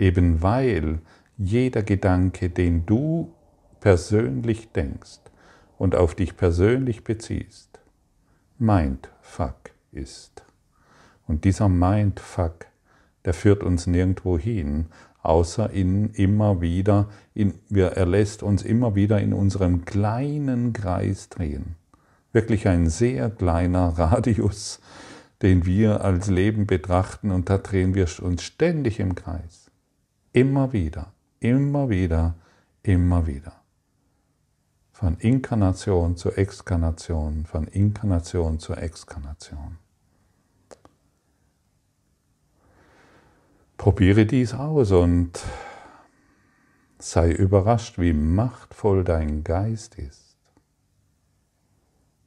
eben 0.00 0.42
weil 0.42 1.00
jeder 1.36 1.82
Gedanke, 1.82 2.50
den 2.50 2.86
du 2.86 3.32
persönlich 3.80 4.72
denkst 4.72 5.20
und 5.78 5.94
auf 5.94 6.14
dich 6.14 6.36
persönlich 6.36 7.04
beziehst, 7.04 7.80
Mindfuck 8.58 9.70
ist. 9.92 10.44
Und 11.26 11.44
dieser 11.44 11.68
Mindfuck, 11.68 12.66
der 13.24 13.34
führt 13.34 13.62
uns 13.62 13.86
nirgendwo 13.86 14.38
hin, 14.38 14.86
außer 15.22 15.70
in 15.70 16.10
immer 16.10 16.60
wieder, 16.60 17.08
in, 17.34 17.54
wir, 17.68 17.92
er 17.92 18.06
lässt 18.06 18.42
uns 18.42 18.62
immer 18.62 18.94
wieder 18.94 19.20
in 19.20 19.32
unserem 19.32 19.84
kleinen 19.84 20.72
Kreis 20.72 21.28
drehen. 21.28 21.76
Wirklich 22.32 22.68
ein 22.68 22.88
sehr 22.88 23.30
kleiner 23.30 23.88
Radius, 23.98 24.80
den 25.42 25.64
wir 25.64 26.04
als 26.04 26.28
Leben 26.28 26.66
betrachten 26.66 27.30
und 27.30 27.48
da 27.48 27.58
drehen 27.58 27.94
wir 27.94 28.06
uns 28.22 28.42
ständig 28.42 29.00
im 29.00 29.14
Kreis. 29.14 29.59
Immer 30.32 30.72
wieder, 30.72 31.12
immer 31.40 31.88
wieder, 31.88 32.34
immer 32.82 33.26
wieder. 33.26 33.60
Von 34.92 35.16
Inkarnation 35.18 36.16
zu 36.16 36.30
Exkarnation, 36.30 37.46
von 37.46 37.66
Inkarnation 37.66 38.58
zu 38.58 38.74
Exkarnation. 38.74 39.78
Probiere 43.76 44.26
dies 44.26 44.54
aus 44.54 44.92
und 44.92 45.40
sei 46.98 47.32
überrascht, 47.32 47.98
wie 47.98 48.12
machtvoll 48.12 49.04
dein 49.04 49.42
Geist 49.42 49.96
ist. 49.96 50.36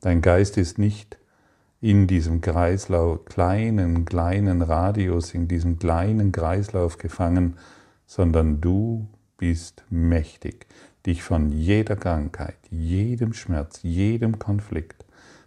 Dein 0.01 0.21
Geist 0.21 0.57
ist 0.57 0.77
nicht 0.77 1.19
in 1.79 2.07
diesem 2.07 2.41
Kreislauf, 2.41 3.23
kleinen, 3.25 4.03
kleinen 4.03 4.61
Radius, 4.61 5.33
in 5.33 5.47
diesem 5.47 5.79
kleinen 5.79 6.31
Kreislauf 6.31 6.97
gefangen, 6.97 7.57
sondern 8.13 8.61
du 8.61 9.09
bist 9.37 9.85
mächtig, 9.89 10.67
dich 11.03 11.23
von 11.23 11.51
jeder 11.51 11.95
Krankheit, 11.95 12.59
jedem 12.69 13.33
Schmerz, 13.33 13.79
jedem 13.81 14.37
Konflikt 14.37 15.03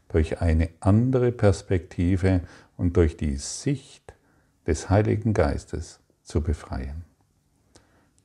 durch 0.09 0.41
eine 0.41 0.71
andere 0.81 1.31
Perspektive 1.31 2.41
und 2.77 2.97
durch 2.97 3.17
die 3.17 3.37
Sicht 3.37 4.15
des 4.67 4.91
Heiligen 4.91 5.33
Geistes 5.33 6.01
zu 6.25 6.41
befreien. 6.41 7.05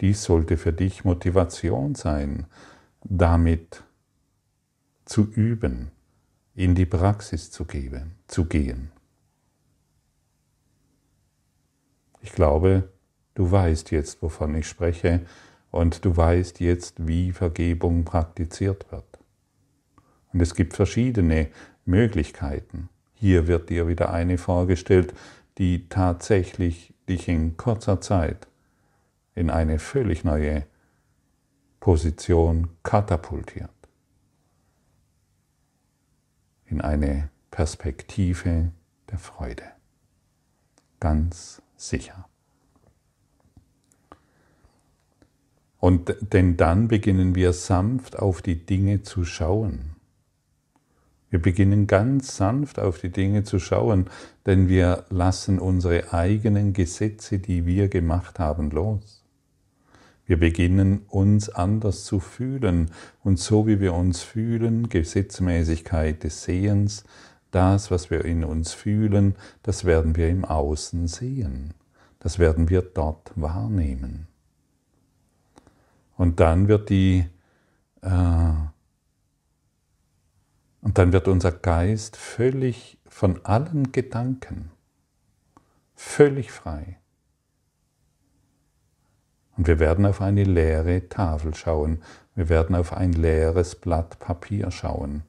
Dies 0.02 0.24
sollte 0.24 0.58
für 0.58 0.74
dich 0.74 1.06
Motivation 1.06 1.94
sein, 1.94 2.48
damit 3.04 3.84
zu 5.06 5.32
üben, 5.32 5.92
in 6.56 6.74
die 6.74 6.88
Praxis 6.88 7.52
zu, 7.52 7.66
geben, 7.66 8.16
zu 8.26 8.46
gehen. 8.46 8.92
Ich 12.22 12.32
glaube, 12.32 12.90
du 13.36 13.50
weißt 13.52 13.92
jetzt, 13.92 14.22
wovon 14.22 14.56
ich 14.56 14.68
spreche, 14.68 15.22
und 15.72 16.04
du 16.04 16.16
weißt 16.16 16.60
jetzt, 16.60 17.08
wie 17.08 17.32
Vergebung 17.32 18.04
praktiziert 18.04 18.92
wird. 18.92 19.20
Und 20.34 20.42
es 20.42 20.54
gibt 20.54 20.74
verschiedene 20.74 21.50
Möglichkeiten. 21.86 22.90
Hier 23.14 23.48
wird 23.48 23.70
dir 23.70 23.88
wieder 23.88 24.12
eine 24.12 24.38
vorgestellt, 24.38 25.14
die 25.58 25.88
tatsächlich 25.88 26.94
dich 27.08 27.28
in 27.28 27.58
kurzer 27.58 28.02
Zeit 28.02 28.48
in 29.36 29.50
eine 29.50 29.80
völlig 29.80 30.24
neue 30.24 30.66
Position 31.80 32.70
katapultiert. 32.84 33.70
In 36.66 36.82
eine 36.82 37.30
Perspektive 37.50 38.72
der 39.10 39.18
Freude. 39.18 39.64
Ganz 41.00 41.62
sicher. 41.76 42.31
Und 45.82 46.16
denn 46.22 46.58
dann 46.58 46.88
beginnen 46.88 47.34
wir 47.34 47.54
sanft 47.54 48.20
auf 48.20 48.44
die 48.44 48.68
Dinge 48.68 49.02
zu 49.02 49.26
schauen. 49.26 49.96
Wir 51.32 51.42
beginnen 51.42 51.88
ganz 51.88 52.38
sanft 52.38 52.78
auf 52.78 53.00
die 53.00 53.10
Dinge 53.10 53.44
zu 53.44 53.58
schauen, 53.58 54.06
denn 54.46 54.68
wir 54.68 55.06
lassen 55.10 55.58
unsere 55.58 56.14
eigenen 56.14 56.74
Gesetze, 56.74 57.40
die 57.40 57.66
wir 57.66 57.88
gemacht 57.88 58.38
haben, 58.38 58.70
los. 58.70 59.24
Wir 60.28 60.38
beginnen 60.38 61.02
uns 61.08 61.50
anders 61.50 62.04
zu 62.06 62.20
fühlen 62.20 62.92
und 63.24 63.40
so 63.40 63.66
wie 63.66 63.80
wir 63.80 63.96
uns 63.96 64.22
fühlen, 64.22 64.88
Gesetzmäßigkeit 64.88 66.24
des 66.24 66.44
Sehens, 66.44 67.06
das, 67.50 67.90
was 67.90 68.12
wir 68.12 68.24
in 68.24 68.44
uns 68.44 68.72
fühlen, 68.72 69.34
das 69.64 69.84
werden 69.84 70.16
wir 70.16 70.30
im 70.30 70.46
Außen 70.46 71.08
sehen. 71.08 71.74
Das 72.20 72.38
werden 72.38 72.70
wir 72.70 72.84
dort 72.84 73.32
wahrnehmen. 73.36 74.28
Und 76.22 76.40
dann 76.40 76.68
wird 76.68 76.92
die, 76.92 77.26
äh, 78.04 78.54
und 80.82 81.00
dann 81.00 81.14
wird 81.14 81.28
unser 81.28 81.52
Geist 81.52 82.16
völlig 82.16 83.00
von 83.08 83.44
allen 83.44 83.92
Gedanken, 83.92 84.70
völlig 85.96 86.52
frei. 86.52 87.00
Und 89.58 89.66
wir 89.66 89.80
werden 89.80 90.06
auf 90.06 90.22
eine 90.22 90.44
leere 90.44 91.10
Tafel 91.10 91.56
schauen, 91.56 92.04
wir 92.36 92.50
werden 92.50 92.76
auf 92.76 92.94
ein 92.94 93.14
leeres 93.14 93.74
Blatt 93.74 94.20
Papier 94.20 94.70
schauen, 94.70 95.24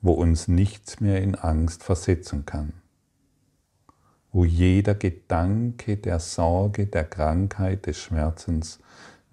wo 0.00 0.14
uns 0.14 0.48
nichts 0.48 0.98
mehr 0.98 1.22
in 1.22 1.36
Angst 1.36 1.84
versetzen 1.84 2.44
kann, 2.44 2.72
wo 4.32 4.44
jeder 4.44 4.96
Gedanke 4.96 5.96
der 5.96 6.18
Sorge, 6.18 6.88
der 6.88 7.04
Krankheit, 7.04 7.86
des 7.86 7.98
Schmerzens 7.98 8.80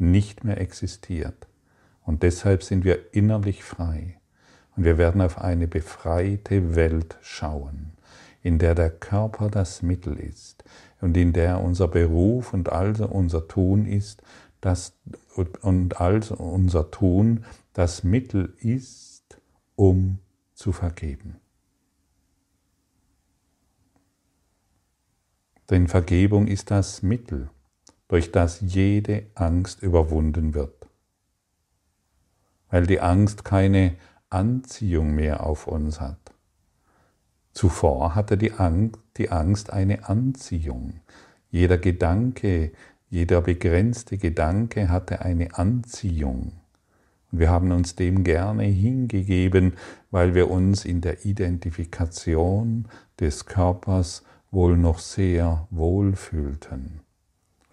nicht 0.02 0.44
mehr 0.44 0.60
existiert. 0.60 1.48
Und 2.04 2.24
deshalb 2.24 2.64
sind 2.64 2.84
wir 2.84 3.14
innerlich 3.14 3.64
frei. 3.64 4.18
Und 4.76 4.84
wir 4.84 4.98
werden 4.98 5.22
auf 5.22 5.38
eine 5.38 5.68
befreite 5.68 6.76
Welt 6.76 7.18
schauen, 7.22 7.92
in 8.42 8.58
der 8.58 8.76
der 8.76 8.90
Körper 8.90 9.50
das 9.50 9.82
Mittel 9.82 10.18
ist 10.18 10.64
und 11.02 11.16
in 11.16 11.34
der 11.34 11.62
unser 11.62 11.88
Beruf 11.88 12.54
und 12.54 12.70
also 12.70 13.08
unser 13.08 13.48
Tun 13.48 13.86
ist, 13.86 14.22
das, 14.62 14.94
und 15.36 16.00
also 16.00 16.36
unser 16.36 16.92
Tun 16.92 17.46
das 17.74 18.04
Mittel 18.04 18.54
ist, 18.60 19.42
um 19.76 20.20
zu 20.54 20.72
vergeben. 20.72 21.38
Denn 25.70 25.88
Vergebung 25.88 26.48
ist 26.48 26.70
das 26.70 27.02
Mittel, 27.02 27.50
durch 28.12 28.30
das 28.34 28.60
jede 28.60 29.28
Angst 29.36 29.82
überwunden 29.82 30.54
wird. 30.54 30.89
Weil 32.69 32.86
die 32.86 33.00
Angst 33.00 33.45
keine 33.45 33.95
Anziehung 34.30 35.15
mehr 35.15 35.45
auf 35.45 35.65
uns 35.65 36.02
hat. 36.02 36.19
Zuvor 37.54 38.13
hatte 38.13 38.38
die 38.38 38.52
Angst, 38.52 39.00
die 39.15 39.30
Angst 39.30 39.71
eine 39.71 40.10
Anziehung. 40.10 41.00
Jeder 41.52 41.78
Gedanke, 41.78 42.74
jeder 43.10 43.39
begrenzte 43.39 44.17
Gedanke 44.17 44.89
hatte 44.89 45.21
eine 45.21 45.56
Anziehung. 45.56 46.52
Und 47.32 47.39
wir 47.39 47.50
haben 47.50 47.71
uns 47.71 47.95
dem 47.95 48.26
gerne 48.26 48.63
hingegeben, 48.63 49.78
weil 50.10 50.36
wir 50.36 50.52
uns 50.52 50.84
in 50.84 51.00
der 51.00 51.26
Identifikation 51.26 52.89
des 53.21 53.45
Körpers 53.45 54.24
wohl 54.50 54.76
noch 54.76 55.00
sehr 55.00 55.65
wohl 55.69 56.13
fühlten 56.17 57.00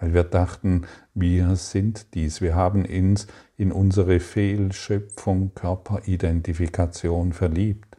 weil 0.01 0.15
wir 0.15 0.25
dachten, 0.25 0.87
wir 1.15 1.57
sind 1.57 2.15
dies. 2.15 2.41
Wir 2.41 2.55
haben 2.55 2.85
uns 2.85 3.27
in 3.57 3.73
unsere 3.73 4.21
Fehlschöpfung 4.21 5.53
Körperidentifikation 5.55 7.33
verliebt. 7.33 7.97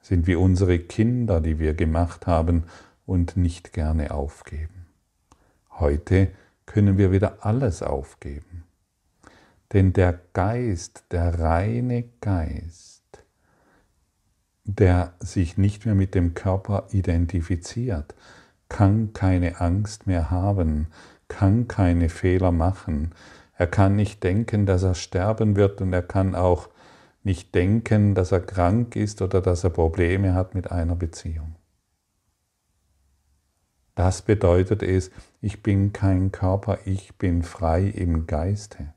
Sind 0.00 0.26
wie 0.26 0.36
unsere 0.36 0.78
Kinder, 0.78 1.40
die 1.40 1.58
wir 1.58 1.74
gemacht 1.74 2.26
haben 2.26 2.64
und 3.06 3.36
nicht 3.36 3.72
gerne 3.72 4.12
aufgeben. 4.12 4.86
Heute 5.70 6.28
können 6.66 6.98
wir 6.98 7.10
wieder 7.10 7.44
alles 7.44 7.82
aufgeben. 7.82 8.64
Denn 9.72 9.92
der 9.92 10.20
Geist, 10.32 11.04
der 11.10 11.40
reine 11.40 12.04
Geist, 12.20 13.02
der 14.64 15.14
sich 15.20 15.58
nicht 15.58 15.84
mehr 15.84 15.94
mit 15.94 16.14
dem 16.14 16.34
Körper 16.34 16.86
identifiziert, 16.92 18.14
kann 18.68 19.12
keine 19.12 19.60
Angst 19.60 20.06
mehr 20.06 20.30
haben, 20.30 20.88
kann 21.28 21.68
keine 21.68 22.08
Fehler 22.08 22.52
machen. 22.52 23.12
Er 23.56 23.66
kann 23.66 23.96
nicht 23.96 24.22
denken, 24.22 24.66
dass 24.66 24.82
er 24.82 24.94
sterben 24.94 25.56
wird 25.56 25.80
und 25.80 25.92
er 25.92 26.02
kann 26.02 26.34
auch 26.34 26.68
nicht 27.22 27.54
denken, 27.54 28.14
dass 28.14 28.32
er 28.32 28.40
krank 28.40 28.96
ist 28.96 29.22
oder 29.22 29.40
dass 29.40 29.64
er 29.64 29.70
Probleme 29.70 30.34
hat 30.34 30.54
mit 30.54 30.70
einer 30.70 30.96
Beziehung. 30.96 31.56
Das 33.94 34.22
bedeutet 34.22 34.82
es, 34.82 35.10
ich 35.40 35.62
bin 35.62 35.92
kein 35.92 36.32
Körper, 36.32 36.78
ich 36.84 37.16
bin 37.16 37.42
frei 37.42 37.84
im 37.84 38.26
Geiste. 38.26 38.92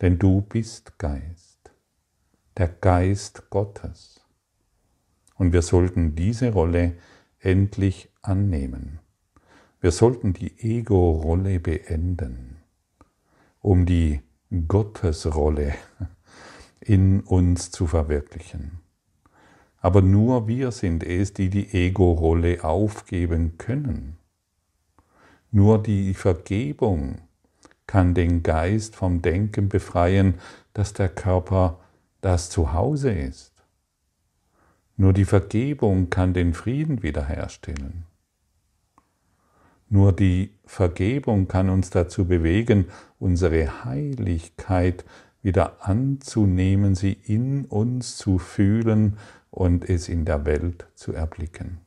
Denn 0.00 0.18
du 0.18 0.42
bist 0.42 0.98
Geist, 0.98 1.72
der 2.58 2.68
Geist 2.68 3.48
Gottes. 3.48 4.20
Und 5.36 5.52
wir 5.52 5.62
sollten 5.62 6.14
diese 6.14 6.52
Rolle 6.52 6.94
endlich 7.44 8.08
annehmen. 8.22 9.00
Wir 9.80 9.90
sollten 9.90 10.32
die 10.32 10.58
Ego-Rolle 10.58 11.60
beenden, 11.60 12.56
um 13.60 13.84
die 13.84 14.20
Gottesrolle 14.66 15.74
in 16.80 17.20
uns 17.20 17.70
zu 17.70 17.86
verwirklichen. 17.86 18.80
Aber 19.78 20.00
nur 20.00 20.48
wir 20.48 20.70
sind 20.70 21.04
es, 21.04 21.34
die 21.34 21.50
die 21.50 21.70
Ego-Rolle 21.74 22.64
aufgeben 22.64 23.58
können. 23.58 24.16
Nur 25.50 25.82
die 25.82 26.14
Vergebung 26.14 27.20
kann 27.86 28.14
den 28.14 28.42
Geist 28.42 28.96
vom 28.96 29.20
Denken 29.20 29.68
befreien, 29.68 30.36
dass 30.72 30.94
der 30.94 31.10
Körper 31.10 31.80
das 32.22 32.48
Zuhause 32.48 33.12
ist. 33.12 33.53
Nur 34.96 35.12
die 35.12 35.24
Vergebung 35.24 36.08
kann 36.08 36.34
den 36.34 36.54
Frieden 36.54 37.02
wiederherstellen. 37.02 38.04
Nur 39.88 40.12
die 40.12 40.54
Vergebung 40.64 41.48
kann 41.48 41.68
uns 41.68 41.90
dazu 41.90 42.26
bewegen, 42.26 42.86
unsere 43.18 43.84
Heiligkeit 43.84 45.04
wieder 45.42 45.86
anzunehmen, 45.86 46.94
sie 46.94 47.12
in 47.12 47.64
uns 47.66 48.16
zu 48.16 48.38
fühlen 48.38 49.18
und 49.50 49.88
es 49.88 50.08
in 50.08 50.24
der 50.24 50.46
Welt 50.46 50.86
zu 50.94 51.12
erblicken. 51.12 51.78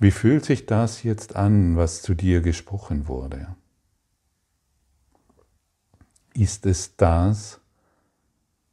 Wie 0.00 0.10
fühlt 0.10 0.44
sich 0.44 0.66
das 0.66 1.02
jetzt 1.02 1.36
an, 1.36 1.76
was 1.76 2.02
zu 2.02 2.14
dir 2.14 2.40
gesprochen 2.40 3.08
wurde? 3.08 3.54
Ist 6.34 6.66
es 6.66 6.96
das, 6.96 7.60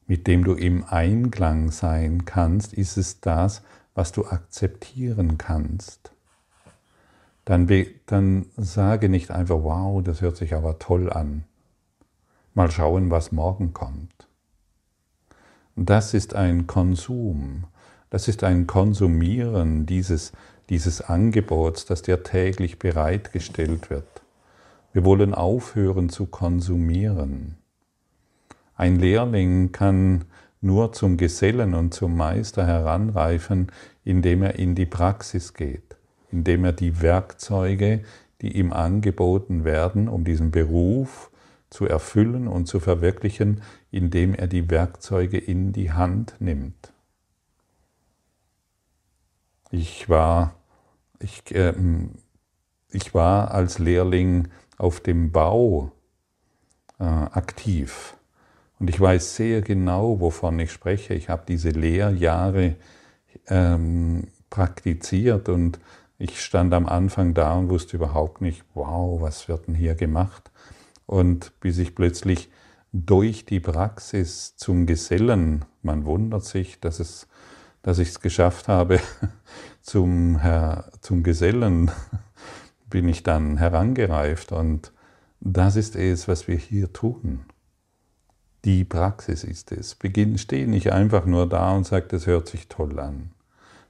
mit 0.07 0.25
dem 0.25 0.43
du 0.43 0.55
im 0.55 0.83
Einklang 0.83 1.71
sein 1.71 2.25
kannst? 2.25 2.73
Ist 2.73 2.97
es 2.97 3.21
das, 3.21 3.61
was 3.93 4.11
du 4.11 4.25
akzeptieren 4.25 5.37
kannst? 5.37 6.11
Dann, 7.45 7.67
dann 8.07 8.47
sage 8.57 9.09
nicht 9.09 9.29
einfach, 9.29 9.63
wow, 9.63 10.03
das 10.03 10.21
hört 10.21 10.37
sich 10.37 10.55
aber 10.55 10.79
toll 10.79 11.11
an. 11.11 11.43
Mal 12.55 12.71
schauen, 12.71 13.11
was 13.11 13.31
morgen 13.31 13.73
kommt. 13.73 14.27
Das 15.75 16.13
ist 16.13 16.35
ein 16.35 16.67
Konsum, 16.67 17.65
das 18.09 18.27
ist 18.27 18.43
ein 18.43 18.67
Konsumieren 18.67 19.85
dieses, 19.85 20.31
dieses 20.69 21.01
Angebots, 21.01 21.85
das 21.85 22.01
dir 22.01 22.23
täglich 22.23 22.79
bereitgestellt 22.79 23.89
wird. 23.89 24.20
Wir 24.93 25.05
wollen 25.05 25.33
aufhören 25.33 26.09
zu 26.09 26.25
konsumieren. 26.25 27.57
Ein 28.75 28.97
Lehrling 28.97 29.71
kann 29.71 30.25
nur 30.59 30.93
zum 30.93 31.17
Gesellen 31.17 31.73
und 31.73 31.93
zum 31.93 32.15
Meister 32.15 32.65
heranreifen, 32.65 33.71
indem 34.03 34.43
er 34.43 34.55
in 34.55 34.75
die 34.75 34.85
Praxis 34.85 35.53
geht, 35.53 35.95
indem 36.31 36.65
er 36.65 36.73
die 36.73 37.01
Werkzeuge, 37.01 38.03
die 38.41 38.57
ihm 38.57 38.73
angeboten 38.73 39.63
werden, 39.63 40.07
um 40.07 40.23
diesen 40.23 40.51
Beruf 40.51 41.31
zu 41.69 41.85
erfüllen 41.85 42.47
und 42.47 42.65
zu 42.65 42.79
verwirklichen, 42.79 43.61
indem 43.91 44.35
er 44.35 44.47
die 44.47 44.69
Werkzeuge 44.69 45.37
in 45.37 45.71
die 45.71 45.91
Hand 45.91 46.35
nimmt. 46.39 46.91
Ich 49.71 50.09
war, 50.09 50.55
ich, 51.19 51.55
äh, 51.55 51.73
ich 52.89 53.13
war 53.13 53.51
als 53.51 53.79
Lehrling 53.79 54.49
auf 54.81 54.99
dem 54.99 55.31
Bau 55.31 55.91
äh, 56.99 57.03
aktiv 57.03 58.15
und 58.81 58.89
ich 58.89 58.99
weiß 58.99 59.35
sehr 59.35 59.61
genau, 59.61 60.19
wovon 60.19 60.57
ich 60.57 60.71
spreche. 60.71 61.13
Ich 61.13 61.29
habe 61.29 61.43
diese 61.47 61.69
Lehrjahre 61.69 62.77
ähm, 63.47 64.23
praktiziert 64.49 65.49
und 65.49 65.79
ich 66.17 66.41
stand 66.43 66.73
am 66.73 66.87
Anfang 66.87 67.35
da 67.35 67.53
und 67.53 67.69
wusste 67.69 67.95
überhaupt 67.95 68.41
nicht, 68.41 68.63
wow, 68.73 69.21
was 69.21 69.47
wird 69.47 69.67
denn 69.67 69.75
hier 69.75 69.93
gemacht? 69.93 70.49
Und 71.05 71.51
bis 71.59 71.77
ich 71.77 71.93
plötzlich 71.93 72.49
durch 72.91 73.45
die 73.45 73.59
Praxis 73.59 74.55
zum 74.55 74.87
Gesellen, 74.87 75.63
man 75.83 76.05
wundert 76.05 76.43
sich, 76.43 76.79
dass, 76.79 76.99
es, 76.99 77.27
dass 77.83 77.99
ich 77.99 78.09
es 78.09 78.19
geschafft 78.19 78.67
habe, 78.67 78.99
zum, 79.83 80.39
Herr, 80.39 80.89
zum 81.01 81.21
Gesellen 81.21 81.91
bin 82.91 83.07
ich 83.09 83.23
dann 83.23 83.57
herangereift. 83.57 84.51
Und 84.51 84.93
das 85.39 85.75
ist 85.75 85.95
es, 85.95 86.27
was 86.27 86.47
wir 86.47 86.57
hier 86.57 86.93
tun. 86.93 87.45
Die 88.63 88.83
Praxis 88.83 89.43
ist 89.43 89.71
es. 89.71 89.95
Beginn, 89.95 90.37
steh 90.37 90.67
nicht 90.67 90.91
einfach 90.91 91.25
nur 91.25 91.49
da 91.49 91.71
und 91.71 91.87
sag, 91.87 92.09
das 92.09 92.27
hört 92.27 92.47
sich 92.47 92.67
toll 92.67 92.99
an. 92.99 93.31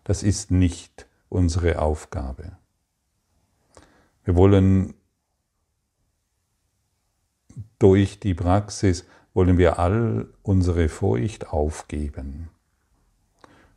Das 0.06 0.24
ist 0.24 0.50
nicht 0.50 1.08
unsere 1.28 1.80
Aufgabe. 1.80 2.54
Wir 4.24 4.36
wollen 4.36 4.94
durch 7.80 8.20
die 8.20 8.34
Praxis 8.34 9.06
wollen 9.34 9.58
wir 9.58 9.80
all 9.80 10.28
unsere 10.44 10.90
Furcht 10.90 11.48
aufgeben. 11.48 12.50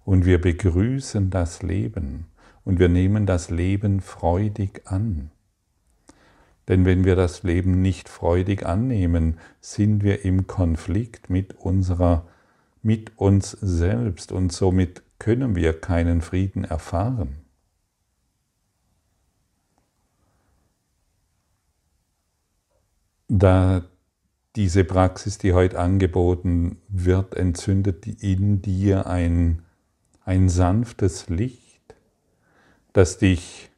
Und 0.05 0.27
wir 0.27 0.41
begrüßen 0.41 1.31
das 1.31 1.63
Leben 1.63 2.27
und 2.65 2.79
wir 2.79 2.89
nehmen 2.89 3.27
das 3.27 3.51
Leben 3.51 4.01
freudig 4.01 4.83
an. 4.87 5.31
Denn 6.69 6.85
wenn 6.87 7.05
wir 7.05 7.15
das 7.15 7.43
Leben 7.43 7.83
nicht 7.83 8.09
freudig 8.09 8.65
annehmen, 8.65 9.39
sind 9.61 10.03
wir 10.03 10.25
im 10.25 10.47
Konflikt 10.47 11.29
mit 11.29 11.55
unserer, 11.55 12.27
mit 12.83 13.19
uns 13.19 13.51
selbst 13.51 14.33
und 14.33 14.53
somit 14.53 15.03
können 15.19 15.57
wir 15.57 15.79
keinen 15.79 16.23
Frieden 16.23 16.65
erfahren. 16.65 17.37
Da 23.29 23.85
diese 24.57 24.85
Praxis, 24.85 25.39
die 25.39 25.53
heute 25.53 25.79
angeboten 25.79 26.79
wird, 26.89 27.35
entzündet 27.35 28.07
in 28.07 28.63
dir 28.63 29.07
ein, 29.07 29.63
ein 30.25 30.49
sanftes 30.49 31.29
Licht, 31.29 31.64
das 32.95 33.19
dich 33.19 33.71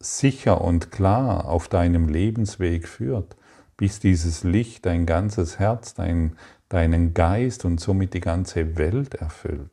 sicher 0.00 0.60
und 0.60 0.90
klar 0.90 1.44
auf 1.44 1.68
deinem 1.68 2.08
Lebensweg 2.08 2.88
führt, 2.88 3.36
bis 3.76 4.00
dieses 4.00 4.42
Licht 4.42 4.84
dein 4.86 5.06
ganzes 5.06 5.58
Herz, 5.58 5.94
dein, 5.94 6.36
deinen 6.68 7.14
Geist 7.14 7.64
und 7.64 7.78
somit 7.78 8.14
die 8.14 8.20
ganze 8.20 8.76
Welt 8.76 9.14
erfüllt. 9.14 9.70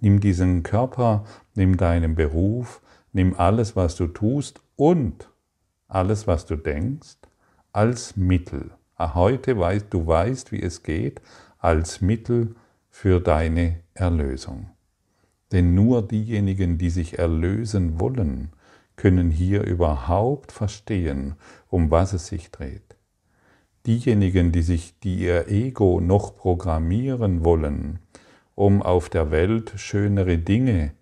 Nimm 0.00 0.20
diesen 0.20 0.62
Körper, 0.62 1.24
nimm 1.54 1.76
deinen 1.76 2.14
Beruf, 2.14 2.82
nimm 3.12 3.34
alles, 3.34 3.74
was 3.74 3.96
du 3.96 4.06
tust 4.06 4.60
und 4.76 5.30
alles, 5.88 6.26
was 6.26 6.44
du 6.44 6.56
denkst, 6.56 7.16
als 7.72 8.16
Mittel. 8.16 8.72
Ah, 8.96 9.14
heute 9.14 9.58
weißt 9.58 9.86
du 9.90 10.06
weißt, 10.06 10.52
wie 10.52 10.62
es 10.62 10.82
geht, 10.82 11.22
als 11.58 12.02
Mittel 12.02 12.54
für 12.90 13.20
deine 13.20 13.83
Erlösung. 13.94 14.70
Denn 15.52 15.74
nur 15.74 16.06
diejenigen, 16.06 16.78
die 16.78 16.90
sich 16.90 17.18
erlösen 17.18 18.00
wollen, 18.00 18.50
können 18.96 19.30
hier 19.30 19.62
überhaupt 19.62 20.52
verstehen, 20.52 21.34
um 21.68 21.90
was 21.90 22.12
es 22.12 22.26
sich 22.26 22.50
dreht. 22.50 22.96
Diejenigen, 23.86 24.52
die 24.52 24.62
sich 24.62 24.98
die 25.00 25.16
ihr 25.16 25.48
Ego 25.48 26.00
noch 26.00 26.36
programmieren 26.36 27.44
wollen, 27.44 27.98
um 28.54 28.82
auf 28.82 29.08
der 29.08 29.30
Welt 29.30 29.72
schönere 29.76 30.38
Dinge, 30.38 30.92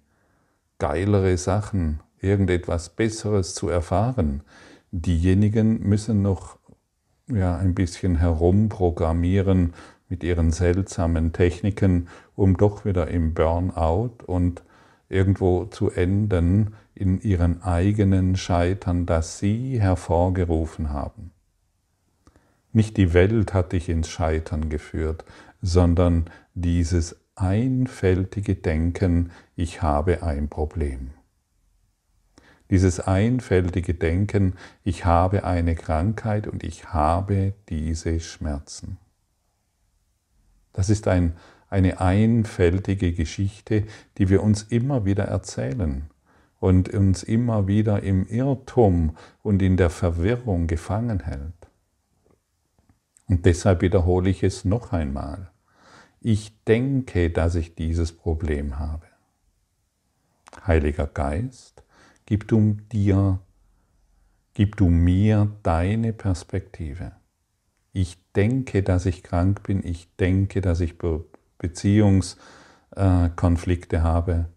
geilere 0.79 1.37
Sachen, 1.37 2.01
irgendetwas 2.21 2.91
Besseres 2.91 3.55
zu 3.55 3.69
erfahren, 3.69 4.43
diejenigen 4.91 5.81
müssen 5.89 6.23
noch 6.23 6.59
ja, 7.29 7.57
ein 7.57 7.75
bisschen 7.75 8.17
herumprogrammieren 8.17 9.75
mit 10.13 10.23
ihren 10.25 10.51
seltsamen 10.51 11.33
Techniken, 11.33 12.07
um 12.37 12.59
doch 12.59 12.85
wieder 12.85 13.09
im 13.09 13.33
Burnout 13.33 14.23
und 14.27 14.63
irgendwo 15.09 15.65
zu 15.65 15.91
enden 15.91 16.75
in 16.95 17.19
ihren 17.23 17.63
eigenen 17.63 18.37
Scheitern, 18.37 19.07
das 19.07 19.39
sie 19.39 19.81
hervorgerufen 19.81 20.91
haben. 20.91 21.31
Nicht 22.75 22.99
die 22.99 23.15
Welt 23.15 23.55
hat 23.55 23.73
dich 23.73 23.89
ins 23.89 24.11
Scheitern 24.11 24.69
geführt, 24.69 25.25
sondern 25.63 26.27
dieses 26.53 27.17
einfältige 27.35 28.55
Denken, 28.55 29.31
ich 29.57 29.81
habe 29.81 30.23
ein 30.23 30.49
Problem. 30.51 31.13
Dieses 32.69 33.01
einfältige 33.01 33.95
Denken, 33.95 34.57
ich 34.85 35.07
habe 35.07 35.45
eine 35.45 35.75
Krankheit 35.75 36.47
und 36.47 36.65
ich 36.65 36.93
habe 36.93 37.55
diese 37.71 38.21
Schmerzen. 38.21 38.99
Das 40.73 40.91
ist 40.91 41.09
ein, 41.09 41.37
eine 41.69 42.01
einfältige 42.01 43.13
Geschichte, 43.13 43.85
die 44.19 44.29
wir 44.29 44.43
uns 44.43 44.63
immer 44.63 45.05
wieder 45.05 45.25
erzählen 45.25 46.11
und 46.61 46.89
uns 46.91 47.23
immer 47.23 47.67
wieder 47.67 48.03
im 48.03 48.27
Irrtum 48.27 49.17
und 49.43 49.63
in 49.63 49.77
der 49.77 49.91
Verwirrung 49.91 50.67
gefangen 50.67 51.21
hält. 51.21 51.53
Und 53.29 53.47
deshalb 53.47 53.83
wiederhole 53.83 54.31
ich 54.31 54.43
es 54.43 54.65
noch 54.65 54.93
einmal. 54.93 55.51
Ich 56.21 56.63
denke, 56.65 57.31
dass 57.31 57.55
ich 57.55 57.75
dieses 57.75 58.13
Problem 58.13 58.79
habe. 58.79 59.07
Heiliger 60.67 61.07
Geist, 61.07 61.83
Gib 62.27 62.49
du 62.49 62.77
dir, 62.93 63.41
gib 64.55 64.77
du 64.77 64.89
mir 64.89 65.55
deine 65.63 66.13
Perspektive. 66.13 67.13
Ich 67.93 68.19
denke, 68.33 68.83
dass 68.83 69.07
ich 69.07 69.23
krank 69.23 69.63
bin. 69.63 69.85
Ich 69.85 70.09
denke, 70.17 70.61
dass 70.61 70.81
ich 70.81 70.99
Beziehungskonflikte 71.59 74.03
habe. 74.03 74.49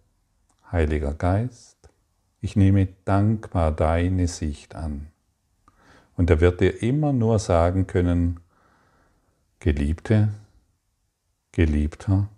Heiliger 0.72 1.14
Geist, 1.14 1.90
ich 2.42 2.56
nehme 2.56 2.88
dankbar 3.06 3.72
deine 3.72 4.28
Sicht 4.28 4.76
an. 4.76 5.08
Und 6.18 6.30
er 6.30 6.42
wird 6.42 6.62
dir 6.62 6.82
immer 6.82 7.14
nur 7.14 7.40
sagen 7.40 7.88
können, 7.88 8.40
Geliebte, 9.60 10.30
Geliebter, 11.52 12.30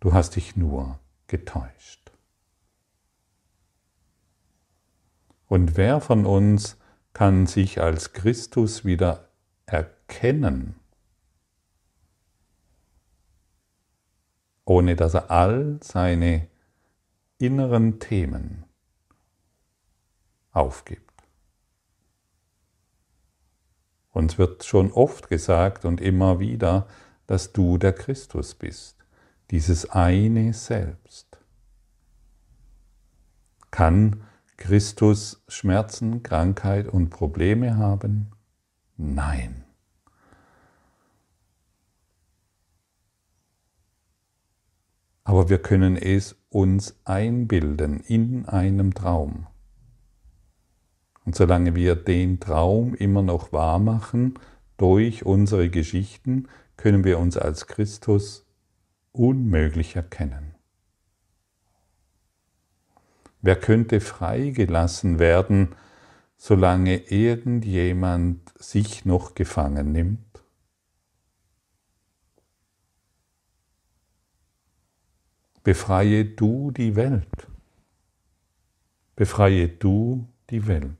du 0.00 0.12
hast 0.12 0.36
dich 0.36 0.56
nur 0.56 0.98
getäuscht. 1.28 2.10
Und 5.46 5.76
wer 5.76 6.00
von 6.00 6.26
uns 6.26 6.76
kann 7.12 7.46
sich 7.46 7.80
als 7.80 8.12
Christus 8.12 8.84
wieder 8.84 9.29
erkennen? 9.72 10.80
ohne 14.70 14.94
dass 14.94 15.14
er 15.14 15.32
all 15.32 15.80
seine 15.82 16.46
inneren 17.38 17.98
Themen 17.98 18.66
aufgibt. 20.52 21.24
Uns 24.12 24.38
wird 24.38 24.62
schon 24.62 24.92
oft 24.92 25.28
gesagt 25.28 25.84
und 25.84 26.00
immer 26.00 26.38
wieder, 26.38 26.86
dass 27.26 27.52
du 27.52 27.78
der 27.78 27.92
Christus 27.92 28.54
bist, 28.54 29.04
dieses 29.50 29.90
eine 29.90 30.52
Selbst. 30.52 31.40
Kann 33.72 34.22
Christus 34.56 35.42
Schmerzen, 35.48 36.22
Krankheit 36.22 36.86
und 36.86 37.10
Probleme 37.10 37.76
haben? 37.76 38.30
Nein. 39.02 39.64
Aber 45.24 45.48
wir 45.48 45.56
können 45.56 45.96
es 45.96 46.36
uns 46.50 47.00
einbilden 47.06 48.00
in 48.00 48.44
einem 48.44 48.92
Traum. 48.92 49.46
Und 51.24 51.34
solange 51.34 51.74
wir 51.74 51.96
den 51.96 52.40
Traum 52.40 52.94
immer 52.94 53.22
noch 53.22 53.52
wahr 53.52 53.78
machen 53.78 54.38
durch 54.76 55.24
unsere 55.24 55.70
Geschichten, 55.70 56.48
können 56.76 57.02
wir 57.02 57.18
uns 57.18 57.38
als 57.38 57.66
Christus 57.68 58.46
unmöglich 59.12 59.96
erkennen. 59.96 60.54
Wer 63.40 63.56
könnte 63.56 64.00
freigelassen 64.00 65.18
werden, 65.18 65.74
solange 66.42 66.96
irgendjemand 66.96 68.50
sich 68.58 69.04
noch 69.04 69.34
gefangen 69.34 69.92
nimmt? 69.92 70.42
Befreie 75.62 76.24
du 76.24 76.70
die 76.70 76.96
Welt. 76.96 77.46
Befreie 79.16 79.68
du 79.68 80.26
die 80.48 80.66
Welt. 80.66 80.96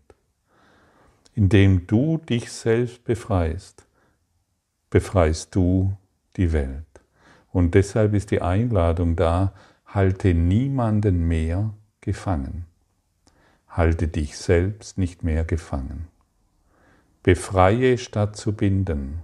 Indem 1.35 1.87
du 1.87 2.19
dich 2.19 2.53
selbst 2.53 3.03
befreist, 3.05 3.87
befreist 4.91 5.55
du 5.55 5.97
die 6.37 6.53
Welt. 6.53 6.85
Und 7.51 7.75
deshalb 7.75 8.13
ist 8.13 8.31
die 8.31 8.43
Einladung 8.43 9.17
da, 9.17 9.55
halte 9.87 10.35
niemanden 10.35 11.27
mehr 11.27 11.73
gefangen. 12.03 12.70
Halte 13.71 14.09
dich 14.09 14.37
selbst 14.37 14.99
nicht 14.99 15.23
mehr 15.23 15.45
gefangen. 15.45 16.09
Befreie 17.23 17.99
statt 17.99 18.37
zu 18.37 18.53
binden, 18.53 19.23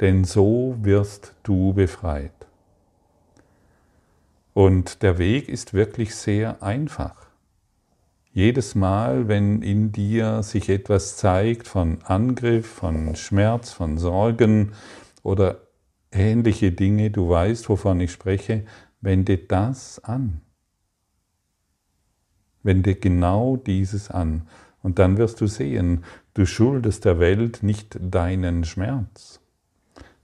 denn 0.00 0.24
so 0.24 0.76
wirst 0.80 1.34
du 1.42 1.74
befreit. 1.74 2.32
Und 4.54 5.02
der 5.02 5.18
Weg 5.18 5.50
ist 5.50 5.74
wirklich 5.74 6.14
sehr 6.14 6.62
einfach. 6.62 7.26
Jedes 8.32 8.74
Mal, 8.74 9.28
wenn 9.28 9.60
in 9.60 9.92
dir 9.92 10.42
sich 10.42 10.70
etwas 10.70 11.18
zeigt 11.18 11.68
von 11.68 12.02
Angriff, 12.04 12.66
von 12.66 13.16
Schmerz, 13.16 13.72
von 13.72 13.98
Sorgen 13.98 14.72
oder 15.22 15.60
ähnliche 16.12 16.72
Dinge, 16.72 17.10
du 17.10 17.28
weißt, 17.28 17.68
wovon 17.68 18.00
ich 18.00 18.12
spreche, 18.12 18.64
wende 19.00 19.36
das 19.36 20.02
an. 20.02 20.40
Wende 22.66 22.94
genau 22.94 23.56
dieses 23.56 24.10
an. 24.10 24.42
Und 24.82 24.98
dann 24.98 25.16
wirst 25.16 25.40
du 25.40 25.46
sehen, 25.46 26.04
du 26.34 26.44
schuldest 26.44 27.06
der 27.06 27.18
Welt 27.18 27.62
nicht 27.62 27.96
deinen 28.00 28.64
Schmerz. 28.64 29.40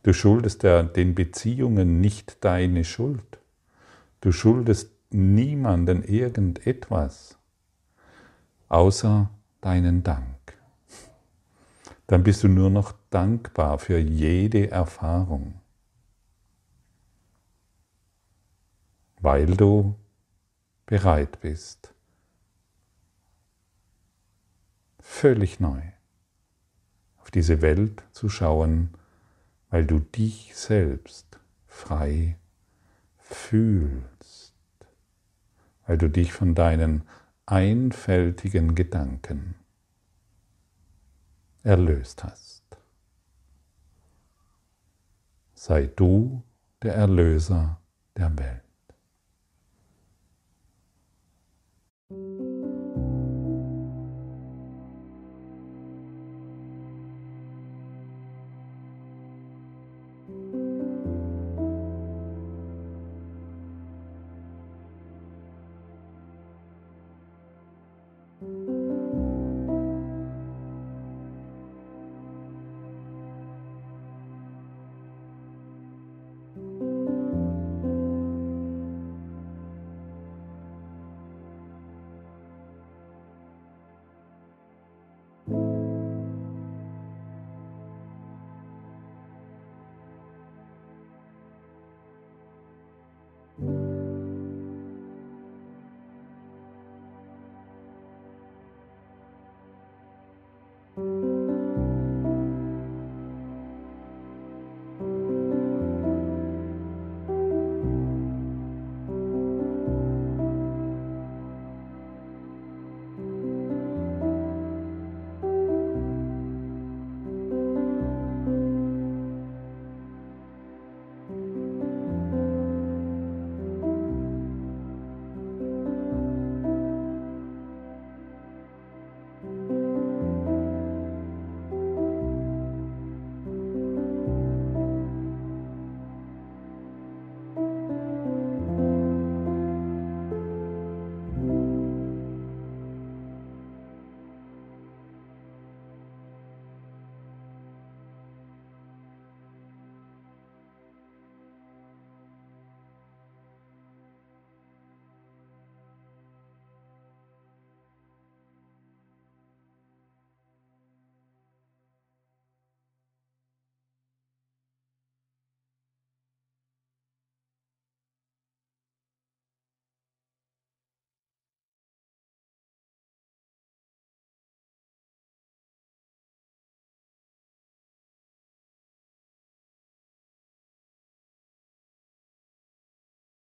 Du 0.02 0.12
schuldest 0.12 0.62
der, 0.62 0.82
den 0.82 1.14
Beziehungen 1.14 2.00
nicht 2.00 2.44
deine 2.44 2.84
Schuld. 2.84 3.38
Du 4.20 4.32
schuldest 4.32 4.90
niemanden 5.10 6.02
irgendetwas 6.02 7.38
außer 8.68 9.30
deinen 9.60 10.02
Dank. 10.02 10.58
Dann 12.06 12.22
bist 12.22 12.42
du 12.42 12.48
nur 12.48 12.70
noch 12.70 12.94
dankbar 13.10 13.78
für 13.78 13.98
jede 13.98 14.70
Erfahrung, 14.70 15.60
weil 19.20 19.56
du 19.56 19.94
bereit 20.86 21.40
bist, 21.40 21.94
völlig 25.02 25.60
neu 25.60 25.82
auf 27.18 27.30
diese 27.30 27.60
Welt 27.60 28.02
zu 28.12 28.28
schauen, 28.28 28.90
weil 29.68 29.84
du 29.84 29.98
dich 29.98 30.54
selbst 30.54 31.38
frei 31.66 32.38
fühlst, 33.18 34.54
weil 35.86 35.98
du 35.98 36.08
dich 36.08 36.32
von 36.32 36.54
deinen 36.54 37.02
einfältigen 37.46 38.74
Gedanken 38.74 39.56
erlöst 41.62 42.24
hast. 42.24 42.62
Sei 45.54 45.86
du 45.86 46.42
der 46.82 46.94
Erlöser 46.94 47.80
der 48.16 48.36
Welt. 48.38 48.62